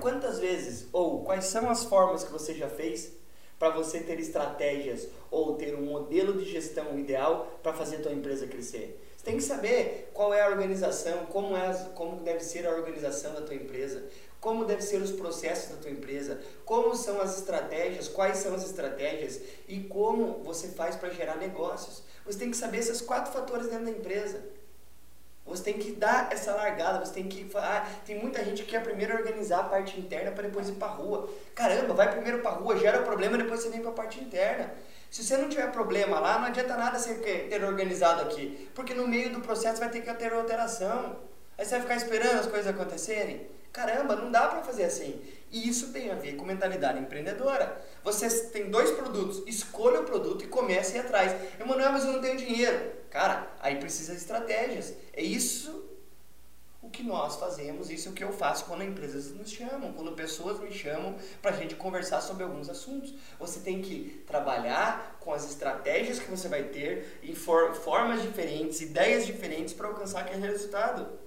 Quantas 0.00 0.38
vezes 0.38 0.88
ou 0.90 1.22
quais 1.22 1.44
são 1.44 1.68
as 1.68 1.84
formas 1.84 2.24
que 2.24 2.32
você 2.32 2.54
já 2.54 2.68
fez 2.68 3.12
para 3.62 3.70
você 3.70 4.00
ter 4.00 4.18
estratégias 4.18 5.06
ou 5.30 5.54
ter 5.54 5.72
um 5.76 5.82
modelo 5.82 6.32
de 6.32 6.50
gestão 6.50 6.98
ideal 6.98 7.60
para 7.62 7.72
fazer 7.72 7.98
a 7.98 8.00
tua 8.00 8.12
empresa 8.12 8.44
crescer. 8.44 9.00
Você 9.16 9.24
tem 9.24 9.36
que 9.36 9.42
saber 9.44 10.10
qual 10.12 10.34
é 10.34 10.40
a 10.40 10.48
organização, 10.48 11.26
como, 11.26 11.56
é, 11.56 11.72
como 11.94 12.24
deve 12.24 12.40
ser 12.40 12.66
a 12.66 12.72
organização 12.72 13.32
da 13.34 13.42
tua 13.42 13.54
empresa, 13.54 14.02
como 14.40 14.64
devem 14.64 14.82
ser 14.82 15.00
os 15.00 15.12
processos 15.12 15.70
da 15.70 15.76
tua 15.76 15.92
empresa, 15.92 16.40
como 16.64 16.96
são 16.96 17.20
as 17.20 17.38
estratégias, 17.38 18.08
quais 18.08 18.38
são 18.38 18.52
as 18.52 18.64
estratégias 18.64 19.40
e 19.68 19.78
como 19.84 20.42
você 20.42 20.66
faz 20.66 20.96
para 20.96 21.10
gerar 21.10 21.36
negócios. 21.36 22.02
Você 22.26 22.40
tem 22.40 22.50
que 22.50 22.56
saber 22.56 22.78
esses 22.78 23.00
quatro 23.00 23.32
fatores 23.32 23.68
dentro 23.68 23.84
da 23.84 23.92
empresa. 23.92 24.42
Você 25.44 25.64
tem 25.64 25.74
que 25.74 25.92
dar 25.92 26.32
essa 26.32 26.54
largada, 26.54 27.04
você 27.04 27.12
tem 27.12 27.28
que. 27.28 27.50
Ah, 27.56 27.86
tem 28.06 28.18
muita 28.18 28.44
gente 28.44 28.62
que 28.62 28.70
quer 28.70 28.82
primeiro 28.82 29.16
organizar 29.16 29.60
a 29.60 29.64
parte 29.64 29.98
interna 29.98 30.30
para 30.30 30.44
depois 30.44 30.68
ir 30.68 30.74
para 30.74 30.88
rua. 30.88 31.28
Caramba, 31.54 31.94
vai 31.94 32.10
primeiro 32.10 32.38
para 32.38 32.52
rua, 32.52 32.78
gera 32.78 33.00
o 33.00 33.04
problema, 33.04 33.36
depois 33.36 33.60
você 33.60 33.68
vem 33.68 33.80
para 33.80 33.90
a 33.90 33.94
parte 33.94 34.20
interna. 34.20 34.72
Se 35.10 35.22
você 35.22 35.36
não 35.36 35.48
tiver 35.48 35.70
problema 35.72 36.18
lá, 36.20 36.38
não 36.38 36.46
adianta 36.46 36.74
nada 36.76 36.98
você 36.98 37.14
ter 37.16 37.62
organizado 37.64 38.22
aqui, 38.22 38.70
porque 38.74 38.94
no 38.94 39.06
meio 39.06 39.30
do 39.30 39.40
processo 39.40 39.78
vai 39.78 39.90
ter 39.90 40.00
que 40.00 40.14
ter 40.14 40.32
alteração. 40.32 41.16
Aí 41.58 41.64
você 41.64 41.72
vai 41.72 41.80
ficar 41.82 41.96
esperando 41.96 42.38
as 42.38 42.46
coisas 42.46 42.66
acontecerem. 42.68 43.46
Caramba, 43.72 44.16
não 44.16 44.30
dá 44.30 44.46
para 44.46 44.62
fazer 44.62 44.84
assim. 44.84 45.20
E 45.52 45.68
isso 45.68 45.92
tem 45.92 46.10
a 46.10 46.14
ver 46.14 46.34
com 46.36 46.46
mentalidade 46.46 46.98
empreendedora. 46.98 47.78
Você 48.02 48.28
tem 48.48 48.70
dois 48.70 48.90
produtos, 48.90 49.42
escolha 49.46 50.00
o 50.00 50.04
produto 50.04 50.42
e 50.42 50.48
comece 50.48 50.96
a 50.96 51.02
ir 51.02 51.04
atrás. 51.04 51.60
Emanuel, 51.60 51.92
mas 51.92 52.04
eu 52.04 52.12
não 52.14 52.22
tenho 52.22 52.38
dinheiro. 52.38 52.92
Cara, 53.10 53.46
aí 53.60 53.76
precisa 53.76 54.12
de 54.12 54.18
estratégias. 54.18 54.94
É 55.12 55.22
isso 55.22 55.90
o 56.80 56.90
que 56.90 57.04
nós 57.04 57.36
fazemos, 57.36 57.90
isso 57.90 58.08
é 58.08 58.10
o 58.10 58.14
que 58.14 58.24
eu 58.24 58.32
faço 58.32 58.64
quando 58.64 58.82
empresas 58.82 59.30
nos 59.30 59.48
chamam, 59.50 59.92
quando 59.92 60.12
pessoas 60.12 60.58
me 60.58 60.72
chamam 60.72 61.14
para 61.40 61.52
a 61.52 61.54
gente 61.54 61.76
conversar 61.76 62.20
sobre 62.20 62.42
alguns 62.42 62.68
assuntos. 62.68 63.14
Você 63.38 63.60
tem 63.60 63.80
que 63.80 64.24
trabalhar 64.26 65.16
com 65.20 65.32
as 65.32 65.48
estratégias 65.48 66.18
que 66.18 66.28
você 66.28 66.48
vai 66.48 66.64
ter, 66.64 67.20
em 67.22 67.34
for 67.34 67.74
formas 67.74 68.20
diferentes, 68.22 68.80
ideias 68.80 69.24
diferentes 69.26 69.72
para 69.72 69.86
alcançar 69.86 70.22
aquele 70.22 70.44
resultado. 70.44 71.21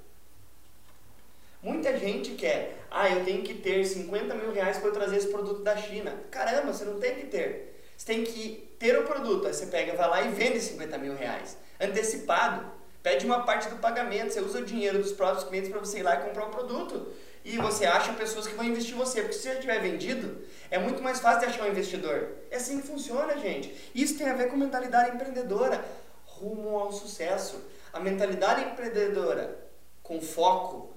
Muita 1.65 1.97
gente 1.97 2.35
quer, 2.35 2.77
ah, 2.91 3.09
eu 3.09 3.25
tenho 3.25 3.41
que 3.41 3.55
ter 3.55 3.83
50 3.83 4.35
mil 4.35 4.51
reais 4.51 4.77
para 4.77 4.89
eu 4.89 4.93
trazer 4.93 5.17
esse 5.17 5.29
produto 5.29 5.63
da 5.63 5.75
China. 5.75 6.13
Caramba, 6.29 6.71
você 6.71 6.85
não 6.85 6.99
tem 6.99 7.15
que 7.15 7.25
ter. 7.25 7.81
Você 7.97 8.05
tem 8.05 8.23
que 8.23 8.75
ter 8.77 8.95
o 8.99 9.03
produto, 9.03 9.47
aí 9.47 9.53
você 9.55 9.65
pega, 9.65 9.95
vai 9.95 10.07
lá 10.07 10.21
e 10.21 10.29
vende 10.29 10.61
50 10.61 10.95
mil 10.99 11.15
reais. 11.15 11.57
Antecipado. 11.81 12.71
Pede 13.01 13.25
uma 13.25 13.41
parte 13.45 13.67
do 13.67 13.77
pagamento, 13.77 14.31
você 14.31 14.41
usa 14.41 14.59
o 14.59 14.63
dinheiro 14.63 14.99
dos 14.99 15.11
próprios 15.11 15.43
clientes 15.45 15.71
para 15.71 15.79
você 15.79 16.01
ir 16.01 16.03
lá 16.03 16.13
e 16.13 16.27
comprar 16.27 16.45
o 16.45 16.51
produto. 16.51 17.11
E 17.43 17.57
você 17.57 17.87
acha 17.87 18.13
pessoas 18.13 18.45
que 18.45 18.53
vão 18.53 18.65
investir 18.65 18.93
em 18.93 18.99
você. 18.99 19.21
Porque 19.21 19.33
se 19.33 19.49
você 19.49 19.55
tiver 19.55 19.81
vendido, 19.81 20.43
é 20.69 20.77
muito 20.77 21.01
mais 21.01 21.19
fácil 21.19 21.39
de 21.39 21.45
achar 21.47 21.63
um 21.63 21.71
investidor. 21.71 22.29
É 22.51 22.57
assim 22.57 22.79
que 22.79 22.85
funciona, 22.85 23.39
gente. 23.39 23.75
Isso 23.95 24.19
tem 24.19 24.29
a 24.29 24.35
ver 24.35 24.49
com 24.49 24.55
mentalidade 24.55 25.15
empreendedora 25.15 25.83
rumo 26.25 26.77
ao 26.77 26.91
sucesso. 26.91 27.59
A 27.91 27.99
mentalidade 27.99 28.69
empreendedora 28.69 29.57
com 30.03 30.21
foco 30.21 30.94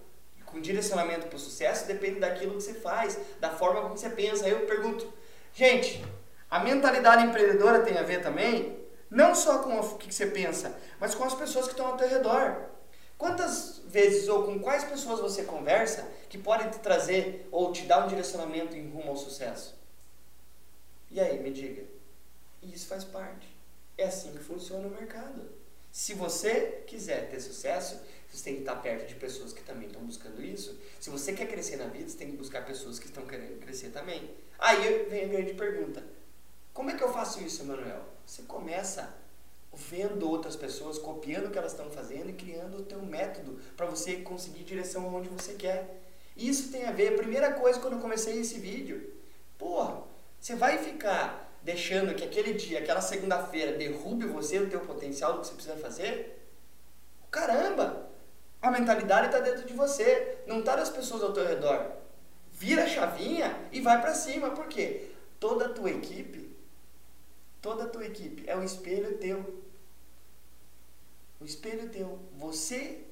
com 0.51 0.61
direcionamento 0.61 1.27
para 1.27 1.37
o 1.37 1.39
sucesso 1.39 1.87
depende 1.87 2.21
daquilo 2.21 2.57
que 2.57 2.63
você 2.63 2.75
faz, 2.75 3.19
da 3.41 3.51
forma 3.51 3.83
como 3.83 3.97
você 3.97 4.11
pensa. 4.11 4.45
Aí 4.45 4.53
eu 4.53 4.67
pergunto, 4.67 5.13
gente, 5.53 6.05
a 6.51 6.59
mentalidade 6.61 7.25
empreendedora 7.25 7.83
tem 7.83 7.97
a 7.97 8.03
ver 8.03 8.23
também, 8.23 8.79
não 9.11 9.35
só 9.35 9.59
com 9.59 9.79
o 9.79 9.99
que 9.99 10.13
você 10.13 10.27
pensa, 10.27 10.77
mas 11.01 11.15
com 11.15 11.25
as 11.25 11.35
pessoas 11.35 11.67
que 11.67 11.73
estão 11.73 11.87
ao 11.87 11.97
teu 11.97 12.09
redor. 12.09 12.69
Quantas 13.17 13.83
vezes 13.87 14.29
ou 14.29 14.45
com 14.45 14.61
quais 14.61 14.85
pessoas 14.85 15.21
você 15.21 15.43
conversa 15.43 16.09
que 16.29 16.39
podem 16.39 16.71
te 16.71 16.79
trazer 16.79 17.49
ou 17.51 17.73
te 17.73 17.85
dar 17.85 18.05
um 18.05 18.09
direcionamento 18.09 18.77
em 18.77 18.89
rumo 18.89 19.11
ao 19.11 19.17
sucesso? 19.17 19.77
E 21.11 21.19
aí, 21.19 21.41
me 21.41 21.51
diga. 21.51 21.83
E 22.63 22.73
isso 22.73 22.87
faz 22.87 23.03
parte. 23.03 23.49
É 23.97 24.05
assim 24.05 24.31
que 24.33 24.39
funciona 24.39 24.87
o 24.87 24.91
mercado. 24.91 25.51
Se 25.91 26.15
você 26.15 26.85
quiser 26.87 27.29
ter 27.29 27.41
sucesso, 27.41 28.01
você 28.37 28.45
tem 28.45 28.55
que 28.55 28.61
estar 28.61 28.77
perto 28.77 29.07
de 29.07 29.15
pessoas 29.15 29.53
que 29.53 29.63
também 29.63 29.87
estão 29.87 30.03
buscando 30.03 30.43
isso. 30.43 30.79
Se 31.01 31.11
você 31.11 31.33
quer 31.33 31.47
crescer 31.47 31.77
na 31.77 31.87
vida, 31.87 32.09
você 32.09 32.17
tem 32.17 32.31
que 32.31 32.37
buscar 32.37 32.65
pessoas 32.65 32.99
que 32.99 33.07
estão 33.07 33.27
querendo 33.27 33.59
crescer 33.61 33.91
também. 33.91 34.31
Aí 34.59 35.05
vem 35.05 35.25
a 35.25 35.29
grande 35.29 35.55
pergunta: 35.55 36.05
como 36.73 36.91
é 36.91 36.95
que 36.95 37.03
eu 37.03 37.13
faço 37.13 37.43
isso, 37.43 37.65
Manuel? 37.65 38.03
Você 38.27 38.43
começa 38.43 39.17
vendo 39.73 40.29
outras 40.29 40.57
pessoas, 40.57 40.99
copiando 40.99 41.47
o 41.47 41.51
que 41.51 41.59
elas 41.59 41.73
estão 41.73 41.91
fazendo 41.91 42.31
e 42.31 42.33
criando 42.33 42.79
o 42.79 42.83
teu 42.83 43.01
método 43.03 43.61
para 43.77 43.87
você 43.87 44.17
conseguir 44.17 44.65
direção 44.65 45.05
aonde 45.07 45.29
você 45.29 45.55
quer. 45.55 46.03
Isso 46.37 46.71
tem 46.71 46.85
a 46.85 46.93
ver, 46.93 47.17
primeira 47.17 47.53
coisa 47.53 47.81
quando 47.81 47.95
eu 47.95 48.01
comecei 48.01 48.39
esse 48.41 48.59
vídeo, 48.59 49.13
porra, 49.57 50.03
você 50.41 50.55
vai 50.55 50.79
ficar 50.79 51.59
deixando 51.63 52.15
que 52.15 52.25
aquele 52.25 52.55
dia, 52.55 52.79
aquela 52.79 53.01
segunda-feira 53.01 53.77
derrube 53.77 54.27
você, 54.27 54.59
o 54.59 54.71
teu 54.71 54.81
potencial 54.81 55.35
do 55.35 55.41
que 55.41 55.49
você 55.49 55.55
precisa 55.55 55.77
fazer? 55.77 56.49
Caramba! 57.31 58.09
A 58.61 58.71
mentalidade 58.71 59.27
está 59.27 59.39
dentro 59.39 59.65
de 59.65 59.73
você, 59.73 60.39
não 60.47 60.61
está 60.61 60.75
das 60.75 60.91
pessoas 60.91 61.23
ao 61.23 61.33
teu 61.33 61.47
redor. 61.47 61.93
Vira 62.53 62.85
a 62.85 62.89
chavinha 62.89 63.57
e 63.71 63.81
vai 63.81 64.01
para 64.01 64.15
cima, 64.15 64.51
por 64.51 64.67
quê? 64.67 65.13
Toda 65.39 65.67
a 65.67 65.69
tua 65.69 65.91
equipe, 65.91 66.51
toda 67.63 67.85
a 67.85 67.89
tua 67.89 68.05
equipe 68.05 68.49
é 68.49 68.57
o 68.57 68.65
espelho 68.65 69.17
teu. 69.19 69.63
O 71.41 71.45
espelho 71.45 71.89
teu. 71.89 72.19
Você 72.37 73.05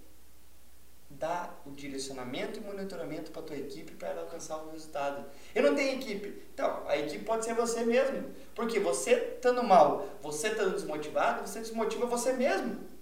dá 1.08 1.54
o 1.64 1.70
direcionamento 1.70 2.58
e 2.58 2.62
monitoramento 2.62 3.30
para 3.30 3.42
a 3.42 3.44
tua 3.44 3.56
equipe 3.56 3.92
para 3.92 4.08
ela 4.08 4.22
alcançar 4.22 4.56
o 4.56 4.70
resultado. 4.72 5.24
Eu 5.54 5.62
não 5.62 5.76
tenho 5.76 6.00
equipe. 6.00 6.42
Então, 6.52 6.82
a 6.88 6.98
equipe 6.98 7.24
pode 7.24 7.44
ser 7.44 7.54
você 7.54 7.84
mesmo. 7.84 8.30
Porque 8.54 8.80
você 8.80 9.34
estando 9.36 9.62
mal, 9.62 10.08
você 10.20 10.48
estando 10.48 10.72
desmotivado, 10.72 11.46
você 11.46 11.60
desmotiva 11.60 12.06
você 12.06 12.32
mesmo. 12.32 12.95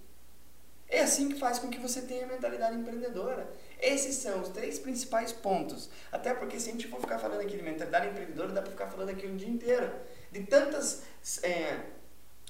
É 0.87 1.01
assim 1.01 1.29
que 1.29 1.39
faz 1.39 1.57
com 1.59 1.69
que 1.69 1.79
você 1.79 2.01
tenha 2.01 2.27
mentalidade 2.27 2.77
empreendedora. 2.77 3.49
Esses 3.81 4.15
são 4.15 4.41
os 4.41 4.49
três 4.49 4.77
principais 4.77 5.31
pontos. 5.31 5.89
Até 6.11 6.33
porque 6.33 6.59
se 6.59 6.69
a 6.69 6.71
gente 6.71 6.87
for 6.87 6.99
ficar 6.99 7.17
falando 7.17 7.41
aqui 7.41 7.57
de 7.57 7.63
mentalidade 7.63 8.07
empreendedora, 8.07 8.49
dá 8.49 8.61
para 8.61 8.71
ficar 8.71 8.87
falando 8.87 9.09
aqui 9.09 9.25
um 9.25 9.35
dia 9.35 9.49
inteiro. 9.49 9.91
De 10.31 10.43
tantas 10.43 11.01
é, 11.41 11.79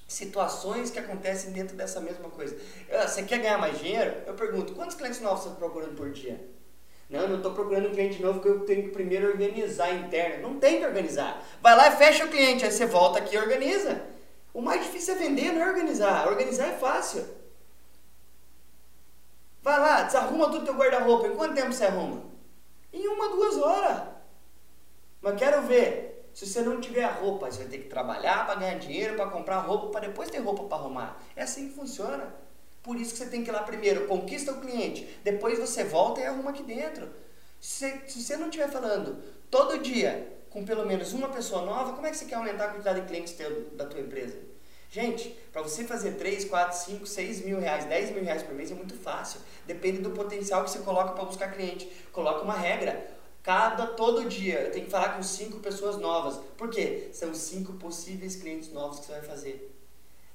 situações 0.07 0.91
que 0.91 0.99
acontecem 0.99 1.51
dentro 1.51 1.75
dessa 1.75 1.99
mesma 2.01 2.29
coisa. 2.29 2.57
Ah, 2.91 3.07
você 3.07 3.23
quer 3.23 3.39
ganhar 3.39 3.57
mais 3.57 3.79
dinheiro? 3.79 4.13
Eu 4.27 4.33
pergunto, 4.33 4.73
quantos 4.73 4.95
clientes 4.95 5.21
novos 5.21 5.43
você 5.43 5.49
está 5.49 5.59
procurando 5.59 5.95
por 5.95 6.11
dia? 6.11 6.39
Não, 7.09 7.21
eu 7.21 7.29
não 7.29 7.37
estou 7.37 7.53
procurando 7.53 7.89
um 7.89 7.91
cliente 7.91 8.21
novo 8.21 8.39
porque 8.39 8.49
eu 8.49 8.65
tenho 8.65 8.83
que 8.83 8.89
primeiro 8.89 9.27
organizar 9.27 9.85
a 9.85 9.93
interna. 9.93 10.47
Não 10.47 10.59
tem 10.59 10.79
que 10.79 10.85
organizar. 10.85 11.43
Vai 11.61 11.75
lá 11.75 11.87
e 11.87 11.97
fecha 11.97 12.25
o 12.25 12.29
cliente, 12.29 12.65
aí 12.65 12.71
você 12.71 12.85
volta 12.85 13.19
aqui 13.19 13.35
e 13.35 13.39
organiza. 13.39 14.01
O 14.53 14.61
mais 14.61 14.83
difícil 14.83 15.13
é 15.13 15.17
vender, 15.17 15.53
não 15.53 15.61
é 15.61 15.69
organizar. 15.69 16.27
Organizar 16.27 16.67
é 16.67 16.77
fácil. 16.77 17.23
Vai 20.05 20.21
lá, 20.21 20.27
desarruma 20.27 20.51
tudo 20.51 20.65
teu 20.65 20.75
guarda-roupa. 20.75 21.27
Em 21.27 21.35
quanto 21.35 21.55
tempo 21.55 21.73
você 21.73 21.85
arruma? 21.85 22.23
Em 22.93 23.07
uma, 23.07 23.29
duas 23.29 23.57
horas. 23.57 24.03
Mas 25.21 25.37
quero 25.37 25.61
ver. 25.63 26.29
Se 26.33 26.45
você 26.45 26.61
não 26.61 26.81
tiver 26.81 27.05
roupa, 27.05 27.49
você 27.49 27.59
vai 27.59 27.67
ter 27.67 27.77
que 27.79 27.89
trabalhar 27.89 28.45
para 28.45 28.59
ganhar 28.59 28.77
dinheiro, 28.77 29.15
para 29.15 29.29
comprar 29.29 29.59
roupa, 29.59 29.87
para 29.87 30.07
depois 30.07 30.29
ter 30.29 30.39
roupa 30.39 30.63
para 30.63 30.77
arrumar. 30.77 31.23
É 31.33 31.43
assim 31.43 31.69
que 31.69 31.75
funciona. 31.75 32.35
Por 32.83 32.97
isso 32.97 33.13
que 33.13 33.17
você 33.19 33.27
tem 33.27 33.41
que 33.41 33.49
ir 33.49 33.53
lá 33.53 33.63
primeiro, 33.63 34.05
conquista 34.05 34.51
o 34.51 34.59
cliente, 34.59 35.19
depois 35.23 35.57
você 35.57 35.85
volta 35.85 36.19
e 36.19 36.25
arruma 36.25 36.51
aqui 36.51 36.61
dentro. 36.61 37.09
Se, 37.59 38.01
se 38.05 38.21
você 38.21 38.37
não 38.37 38.47
estiver 38.47 38.69
falando 38.69 39.23
todo 39.49 39.79
dia 39.79 40.31
com 40.51 40.63
pelo 40.63 40.85
menos 40.85 41.13
uma 41.13 41.29
pessoa 41.29 41.65
nova, 41.65 41.93
como 41.93 42.05
é 42.05 42.11
que 42.11 42.17
você 42.17 42.25
quer 42.25 42.35
aumentar 42.35 42.65
a 42.65 42.69
quantidade 42.69 43.01
de 43.01 43.07
clientes 43.07 43.33
teu, 43.33 43.69
da 43.71 43.85
tua 43.85 44.01
empresa? 44.01 44.37
Gente, 44.89 45.29
para 45.51 45.61
você 45.61 45.83
fazer 45.83 46.11
3, 46.13 46.45
4, 46.45 46.77
5, 46.77 47.05
6 47.05 47.45
mil 47.45 47.59
reais, 47.59 47.85
10 47.85 48.11
mil 48.11 48.23
reais 48.23 48.43
por 48.43 48.53
mês 48.53 48.71
é 48.71 48.75
muito 48.75 48.95
fácil. 48.95 49.39
Depende 49.65 49.99
do 49.99 50.11
potencial 50.11 50.63
que 50.63 50.69
você 50.69 50.79
coloca 50.79 51.11
para 51.13 51.25
buscar 51.25 51.51
cliente. 51.51 51.89
Coloca 52.11 52.43
uma 52.43 52.55
regra. 52.55 53.13
Cada, 53.43 53.85
todo 53.87 54.27
dia, 54.27 54.61
eu 54.61 54.71
tenho 54.71 54.85
que 54.85 54.91
falar 54.91 55.09
com 55.09 55.21
cinco 55.21 55.59
pessoas 55.59 55.97
novas. 55.97 56.39
Por 56.57 56.69
quê? 56.69 57.09
São 57.13 57.33
cinco 57.33 57.73
possíveis 57.73 58.35
clientes 58.35 58.71
novos 58.71 58.99
que 58.99 59.05
você 59.05 59.11
vai 59.11 59.21
fazer. 59.21 59.71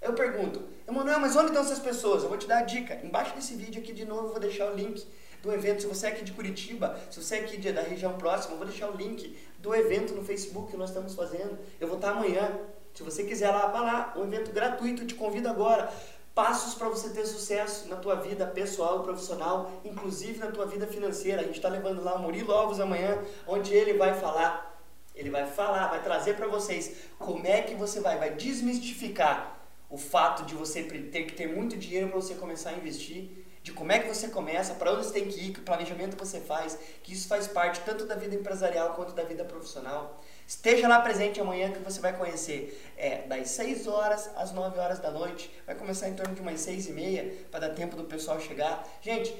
Eu 0.00 0.14
pergunto, 0.14 0.62
Emanuel, 0.88 1.21
mas 1.21 1.37
onde 1.37 1.49
estão 1.49 1.62
essas 1.62 1.78
pessoas? 1.78 2.23
Eu 2.23 2.28
vou 2.28 2.38
te 2.38 2.47
dar 2.47 2.59
a 2.59 2.62
dica. 2.62 2.99
Embaixo 3.04 3.35
desse 3.35 3.54
vídeo 3.54 3.83
aqui 3.83 3.92
de 3.92 4.04
novo 4.04 4.28
eu 4.28 4.30
vou 4.30 4.40
deixar 4.40 4.73
o 4.73 4.75
link 4.75 5.04
do 5.42 5.52
evento. 5.52 5.83
Se 5.83 5.88
você 5.88 6.07
é 6.07 6.11
aqui 6.11 6.25
de 6.25 6.33
Curitiba, 6.33 6.99
se 7.11 7.23
você 7.23 7.37
é 7.37 7.40
aqui 7.40 7.59
da 7.73 7.83
região 7.83 8.16
próxima, 8.16 8.54
eu 8.54 8.59
vou 8.59 8.66
deixar 8.66 8.90
o 8.90 8.97
link 8.97 9.37
do 9.59 9.75
evento 9.75 10.14
no 10.14 10.25
Facebook 10.25 10.71
que 10.71 10.76
nós 10.76 10.90
estamos 10.90 11.14
fazendo. 11.14 11.59
Eu 11.78 11.88
vou 11.88 11.97
estar 11.97 12.12
amanhã. 12.12 12.61
Se 12.94 13.02
você 13.02 13.25
quiser 13.25 13.50
lá, 13.50 13.66
vá 13.66 13.80
lá, 13.80 14.14
um 14.16 14.25
evento 14.25 14.52
gratuito, 14.52 15.06
te 15.06 15.14
convido 15.14 15.49
agora. 15.49 15.93
Passos 16.34 16.75
para 16.75 16.88
você 16.88 17.10
ter 17.10 17.26
sucesso 17.26 17.88
na 17.88 17.97
tua 17.97 18.14
vida 18.17 18.47
pessoal 18.47 19.02
profissional, 19.02 19.71
inclusive 19.84 20.38
na 20.38 20.50
tua 20.50 20.67
vida 20.67 20.86
financeira. 20.86 21.41
A 21.41 21.45
gente 21.45 21.56
está 21.56 21.69
levando 21.69 22.02
lá 22.02 22.14
o 22.14 22.19
Murilo 22.23 22.52
Alves 22.52 22.80
amanhã, 22.80 23.23
onde 23.47 23.75
ele 23.75 23.95
vai 23.95 24.14
falar, 24.14 24.80
ele 25.14 25.30
vai 25.30 25.47
falar, 25.47 25.88
vai 25.88 26.02
trazer 26.02 26.36
para 26.36 26.47
vocês 26.47 26.97
como 27.19 27.47
é 27.47 27.62
que 27.62 27.75
você 27.75 28.00
vai, 28.00 28.19
vai 28.19 28.30
desmistificar 28.30 29.58
o 29.91 29.99
fato 29.99 30.45
de 30.45 30.54
você 30.54 30.84
ter 30.84 31.25
que 31.25 31.32
ter 31.34 31.49
muito 31.49 31.76
dinheiro 31.76 32.08
para 32.08 32.21
você 32.21 32.34
começar 32.36 32.71
a 32.71 32.75
investir, 32.75 33.45
de 33.62 33.73
como 33.73 33.92
é 33.92 33.99
que 33.99 34.08
você 34.08 34.28
começa, 34.28 34.75
para 34.75 34.92
onde 34.92 35.04
você 35.04 35.12
tem 35.12 35.28
que 35.28 35.38
ir, 35.38 35.52
que 35.52 35.60
planejamento 35.60 36.16
você 36.16 36.40
faz, 36.40 36.78
que 37.02 37.12
isso 37.12 37.28
faz 37.28 37.46
parte 37.46 37.80
tanto 37.80 38.06
da 38.06 38.14
vida 38.14 38.34
empresarial 38.34 38.94
quanto 38.94 39.12
da 39.12 39.23
vida 39.23 39.44
profissional. 39.44 40.18
Esteja 40.46 40.88
lá 40.88 41.00
presente 41.00 41.40
amanhã 41.40 41.70
que 41.70 41.78
você 41.78 42.00
vai 42.00 42.16
conhecer 42.16 42.82
é, 42.96 43.23
das 43.23 43.50
6 43.50 43.86
horas 43.86 44.30
às 44.34 44.50
9 44.52 44.78
horas 44.78 44.99
da 44.99 45.10
noite. 45.10 45.54
Vai 45.66 45.75
começar 45.75 46.08
em 46.08 46.14
torno 46.14 46.34
de 46.34 46.40
umas 46.40 46.60
6 46.60 46.88
e 46.88 46.92
meia 46.92 47.34
para 47.50 47.68
dar 47.68 47.75
tempo 47.75 47.96
do 47.96 48.04
pessoal 48.04 48.40
chegar. 48.40 48.88
Gente, 49.02 49.36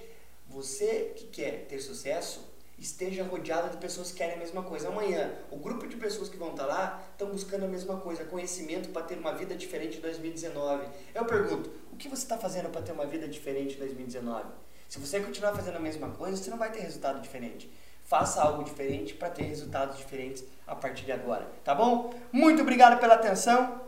você 0.47 1.13
que 1.17 1.27
quer 1.27 1.67
ter 1.67 1.81
sucesso, 1.81 2.50
esteja 2.81 3.23
rodeado 3.23 3.69
de 3.69 3.77
pessoas 3.77 4.11
que 4.11 4.17
querem 4.17 4.37
a 4.37 4.39
mesma 4.39 4.63
coisa. 4.63 4.89
Amanhã, 4.89 5.31
o 5.51 5.57
grupo 5.57 5.87
de 5.87 5.97
pessoas 5.97 6.31
que 6.31 6.37
vão 6.39 6.53
estar 6.53 6.65
lá 6.65 7.03
estão 7.13 7.29
buscando 7.29 7.67
a 7.67 7.69
mesma 7.69 7.99
coisa, 7.99 8.25
conhecimento 8.25 8.89
para 8.89 9.03
ter 9.03 9.19
uma 9.19 9.35
vida 9.35 9.55
diferente 9.55 9.99
em 9.99 10.01
2019. 10.01 10.89
Eu 11.15 11.25
pergunto, 11.27 11.71
o 11.93 11.97
que 11.97 12.09
você 12.09 12.23
está 12.23 12.39
fazendo 12.39 12.71
para 12.71 12.81
ter 12.81 12.93
uma 12.93 13.05
vida 13.07 13.29
diferente 13.29 13.77
em 13.77 13.79
2019? 13.79 14.47
Se 14.89 14.99
você 14.99 15.21
continuar 15.21 15.55
fazendo 15.55 15.77
a 15.77 15.81
mesma 15.81 16.09
coisa, 16.09 16.37
você 16.37 16.51
não 16.51 16.57
vai 16.57 16.73
ter 16.73 16.81
resultado 16.81 17.21
diferente. 17.21 17.71
Faça 18.05 18.43
algo 18.43 18.65
diferente 18.65 19.15
para 19.15 19.29
ter 19.29 19.43
resultados 19.43 19.99
diferentes 19.99 20.43
a 20.67 20.75
partir 20.75 21.05
de 21.05 21.13
agora, 21.13 21.47
tá 21.63 21.75
bom? 21.75 22.13
Muito 22.33 22.63
obrigado 22.63 22.99
pela 22.99 23.15
atenção. 23.15 23.83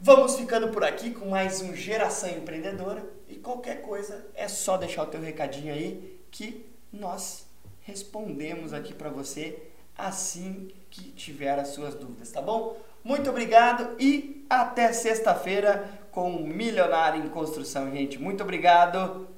Vamos 0.00 0.36
ficando 0.36 0.68
por 0.68 0.84
aqui 0.84 1.10
com 1.10 1.28
mais 1.28 1.60
um 1.62 1.74
Geração 1.74 2.30
Empreendedora 2.30 3.04
e 3.28 3.36
qualquer 3.36 3.82
coisa 3.82 4.26
é 4.34 4.46
só 4.46 4.76
deixar 4.76 5.02
o 5.02 5.06
teu 5.06 5.20
recadinho 5.20 5.74
aí 5.74 6.22
que 6.30 6.66
nós 6.92 7.45
respondemos 7.86 8.72
aqui 8.72 8.92
para 8.92 9.08
você 9.08 9.56
assim 9.96 10.68
que 10.90 11.10
tiver 11.12 11.58
as 11.58 11.68
suas 11.68 11.94
dúvidas, 11.94 12.30
tá 12.30 12.42
bom? 12.42 12.76
Muito 13.02 13.30
obrigado 13.30 13.96
e 13.98 14.44
até 14.50 14.92
sexta-feira 14.92 15.88
com 16.10 16.32
Milionário 16.40 17.24
em 17.24 17.28
Construção, 17.28 17.90
gente. 17.92 18.18
Muito 18.18 18.42
obrigado. 18.42 19.28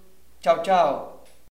Tchau, 0.41 0.63
tchau. 0.63 1.18